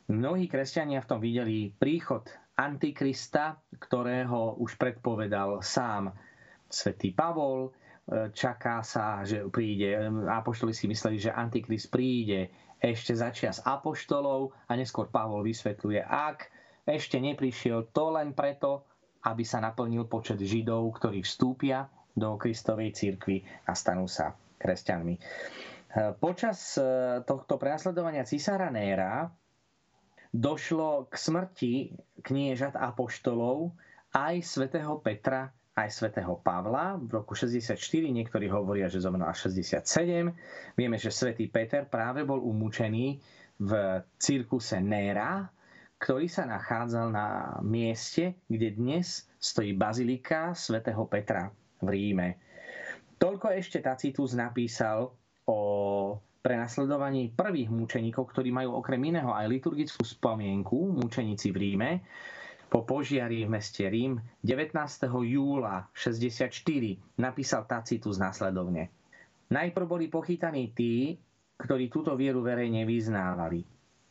Mnohí 0.09 0.49
kresťania 0.49 0.99
v 0.99 1.09
tom 1.09 1.21
videli 1.21 1.71
príchod 1.71 2.25
Antikrista, 2.53 3.55
ktorého 3.79 4.59
už 4.59 4.75
predpovedal 4.75 5.63
sám 5.63 6.11
svätý 6.67 7.15
Pavol. 7.15 7.71
Čaká 8.09 8.81
sa, 8.81 9.21
že 9.21 9.45
príde, 9.53 9.93
apoštoli 10.33 10.73
si 10.73 10.89
mysleli, 10.89 11.21
že 11.21 11.29
Antikrist 11.29 11.93
príde 11.93 12.49
ešte 12.81 13.13
začias 13.13 13.61
apoštolov 13.61 14.57
a 14.65 14.73
neskôr 14.79 15.13
Pavol 15.13 15.45
vysvetľuje, 15.45 16.01
ak 16.01 16.49
ešte 16.89 17.21
neprišiel 17.21 17.93
to 17.93 18.17
len 18.17 18.33
preto, 18.33 18.89
aby 19.29 19.45
sa 19.45 19.61
naplnil 19.61 20.09
počet 20.09 20.41
Židov, 20.41 20.89
ktorí 20.97 21.21
vstúpia 21.21 21.85
do 22.17 22.41
Kristovej 22.41 22.97
cirkvi 22.97 23.45
a 23.69 23.77
stanú 23.77 24.09
sa 24.09 24.33
kresťanmi. 24.57 25.15
Počas 26.17 26.77
e, 26.77 26.83
tohto 27.25 27.57
prenasledovania 27.57 28.25
cisára 28.25 28.69
Néra 28.69 29.29
došlo 30.31 31.09
k 31.09 31.15
smrti 31.17 31.75
kniežat 32.21 32.77
a 32.77 32.93
poštolov 32.93 33.73
aj 34.13 34.45
svätého 34.45 35.01
Petra, 35.01 35.53
aj 35.79 35.95
svätého 35.95 36.35
Pavla 36.43 36.99
v 36.99 37.23
roku 37.23 37.39
64, 37.39 37.79
niektorí 38.11 38.51
hovoria, 38.51 38.91
že 38.91 38.99
zomrel 38.99 39.31
až 39.31 39.47
67. 39.51 40.35
Vieme, 40.75 40.99
že 40.99 41.15
svätý 41.15 41.47
Peter 41.47 41.87
práve 41.87 42.27
bol 42.27 42.43
umúčený 42.43 43.23
v 43.63 43.71
cirkuse 44.19 44.83
Néra, 44.83 45.47
ktorý 45.99 46.27
sa 46.31 46.47
nachádzal 46.47 47.07
na 47.11 47.27
mieste, 47.63 48.39
kde 48.47 48.75
dnes 48.75 49.27
stojí 49.39 49.75
bazilika 49.75 50.55
svätého 50.55 51.07
Petra 51.07 51.51
v 51.83 51.89
Ríme. 51.91 52.29
Toľko 53.19 53.51
ešte 53.55 53.83
Tacitus 53.83 54.35
napísal 54.39 55.11
o 55.51 55.59
prenasledovaní 56.39 57.35
prvých 57.35 57.67
múčeníkov, 57.67 58.31
ktorí 58.31 58.55
majú 58.55 58.79
okrem 58.79 59.11
iného 59.11 59.35
aj 59.35 59.51
liturgickú 59.51 60.07
spomienku, 60.07 60.95
múčeníci 60.95 61.51
v 61.51 61.57
Ríme, 61.59 61.91
po 62.69 62.85
požiari 62.85 63.45
v 63.45 63.53
meste 63.53 63.89
Rím 63.89 64.21
19. 64.45 64.77
júla 65.09 65.89
64 65.97 66.53
napísal 67.17 67.65
Tacitus 67.65 68.21
následovne. 68.21 68.93
Najprv 69.49 69.87
boli 69.89 70.07
pochytaní 70.13 70.77
tí, 70.77 71.17
ktorí 71.57 71.89
túto 71.89 72.13
vieru 72.15 72.45
verejne 72.45 72.85
vyznávali 72.85 73.65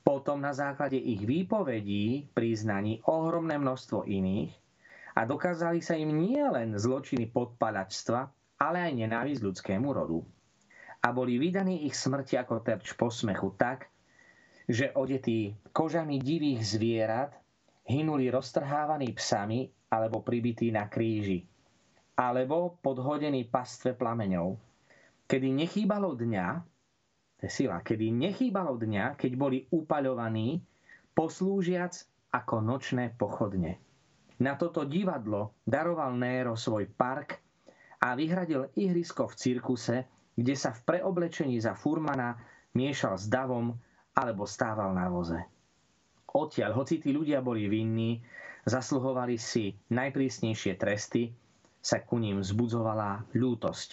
potom 0.08 0.40
na 0.40 0.56
základe 0.56 0.96
ich 0.96 1.20
výpovedí 1.20 2.32
priznaní 2.32 3.04
ohromné 3.12 3.60
množstvo 3.60 4.08
iných 4.08 4.56
a 5.20 5.28
dokázali 5.28 5.84
sa 5.84 6.00
im 6.00 6.16
nielen 6.16 6.80
zločiny 6.80 7.28
podpalačstva, 7.28 8.20
ale 8.56 8.88
aj 8.88 8.94
nenávisť 9.04 9.44
ľudskému 9.44 9.92
rodu. 9.92 10.24
A 11.04 11.12
boli 11.12 11.36
vydaní 11.36 11.84
ich 11.92 12.00
smrti 12.00 12.40
ako 12.40 12.64
terč 12.64 12.96
posmechu 12.96 13.52
tak, 13.60 13.92
že 14.64 14.96
odetí 14.96 15.60
kožami 15.76 16.24
divých 16.24 16.64
zvierat 16.64 17.36
hynuli 17.88 18.28
roztrhávaní 18.28 19.16
psami 19.16 19.72
alebo 19.88 20.20
pribití 20.20 20.70
na 20.70 20.92
kríži, 20.92 21.48
alebo 22.20 22.76
podhodení 22.84 23.48
pastve 23.48 23.96
plameňov. 23.96 24.60
Kedy 25.28 25.48
nechýbalo 25.56 26.16
dňa, 26.16 26.48
to 27.40 27.48
sila, 27.48 27.80
kedy 27.80 28.12
nechýbalo 28.12 28.76
dňa, 28.76 29.16
keď 29.16 29.32
boli 29.40 29.64
upaľovaní, 29.72 30.60
poslúžiac 31.16 31.96
ako 32.36 32.60
nočné 32.60 33.16
pochodne. 33.16 33.80
Na 34.38 34.54
toto 34.60 34.86
divadlo 34.86 35.58
daroval 35.66 36.14
Néro 36.14 36.54
svoj 36.54 36.86
park 36.94 37.42
a 38.04 38.14
vyhradil 38.14 38.70
ihrisko 38.78 39.26
v 39.32 39.34
cirkuse, 39.34 39.96
kde 40.38 40.54
sa 40.54 40.70
v 40.76 40.84
preoblečení 40.86 41.58
za 41.58 41.74
furmana 41.74 42.38
miešal 42.78 43.18
s 43.18 43.26
davom 43.26 43.74
alebo 44.14 44.46
stával 44.46 44.94
na 44.94 45.10
voze. 45.10 45.42
Odtiaľ, 46.28 46.76
hoci 46.76 47.00
tí 47.00 47.16
ľudia 47.16 47.40
boli 47.40 47.72
vinní, 47.72 48.20
zasluhovali 48.68 49.40
si 49.40 49.72
najprísnejšie 49.90 50.76
tresty, 50.76 51.32
sa 51.80 52.04
ku 52.04 52.20
ním 52.20 52.44
vzbudzovala 52.44 53.32
ľútosť. 53.32 53.90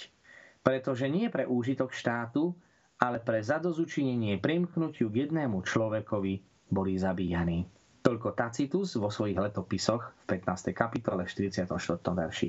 Pretože 0.67 1.07
nie 1.07 1.31
pre 1.31 1.47
úžitok 1.47 1.95
štátu, 1.95 2.51
ale 2.99 3.23
pre 3.23 3.39
zadozučinenie 3.39 4.43
primknutiu 4.43 5.13
k 5.13 5.29
jednému 5.29 5.63
človekovi 5.63 6.35
boli 6.73 6.93
zabíjani. 6.99 7.69
Toľko 8.05 8.37
Tacitus 8.37 9.01
vo 9.01 9.09
svojich 9.09 9.39
letopisoch 9.39 10.13
v 10.29 10.37
15. 10.37 10.77
kapitole 10.77 11.25
v 11.25 11.31
44. 11.31 11.71
verši. 12.05 12.49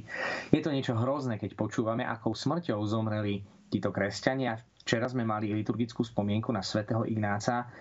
Je 0.51 0.59
to 0.59 0.73
niečo 0.73 0.99
hrozné, 0.99 1.39
keď 1.39 1.55
počúvame, 1.55 2.03
akou 2.03 2.35
smrťou 2.35 2.83
zomreli 2.83 3.39
títo 3.71 3.93
kresťania. 3.93 4.59
Včera 4.83 5.07
sme 5.07 5.23
mali 5.23 5.55
liturgickú 5.55 6.03
spomienku 6.03 6.51
na 6.51 6.59
svätého 6.59 7.07
Ignáca 7.07 7.71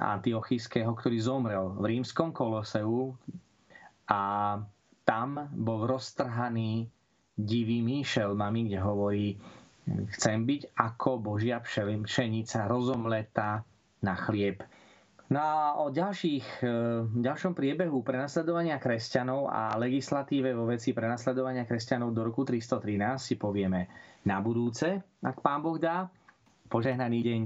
Antiochijského, 0.00 0.88
ktorý 0.96 1.18
zomrel 1.20 1.76
v 1.76 1.84
rímskom 1.96 2.32
koloseu 2.32 3.12
a 4.08 4.56
tam 5.04 5.28
bol 5.52 5.84
roztrhaný 5.84 6.88
divými 7.36 8.00
šelmami, 8.00 8.72
kde 8.72 8.78
hovorí, 8.80 9.26
Chcem 9.88 10.46
byť 10.46 10.76
ako 10.76 11.10
Božia 11.18 11.58
pšenica 11.60 12.68
rozomletá 12.70 13.64
na 14.00 14.14
chlieb. 14.14 14.62
No 15.30 15.38
a 15.38 15.54
o 15.78 15.94
ďalších, 15.94 16.46
e, 16.58 16.66
ďalšom 17.06 17.54
priebehu 17.54 18.02
prenasledovania 18.02 18.82
kresťanov 18.82 19.46
a 19.46 19.78
legislatíve 19.78 20.50
vo 20.58 20.66
veci 20.66 20.90
prenasledovania 20.90 21.62
kresťanov 21.62 22.10
do 22.10 22.26
roku 22.26 22.42
313 22.42 23.14
si 23.22 23.38
povieme 23.38 23.86
na 24.26 24.42
budúce, 24.42 24.98
ak 25.22 25.38
pán 25.38 25.62
Boh 25.62 25.78
dá. 25.78 26.10
Požehnaný 26.66 27.18
deň. 27.22 27.40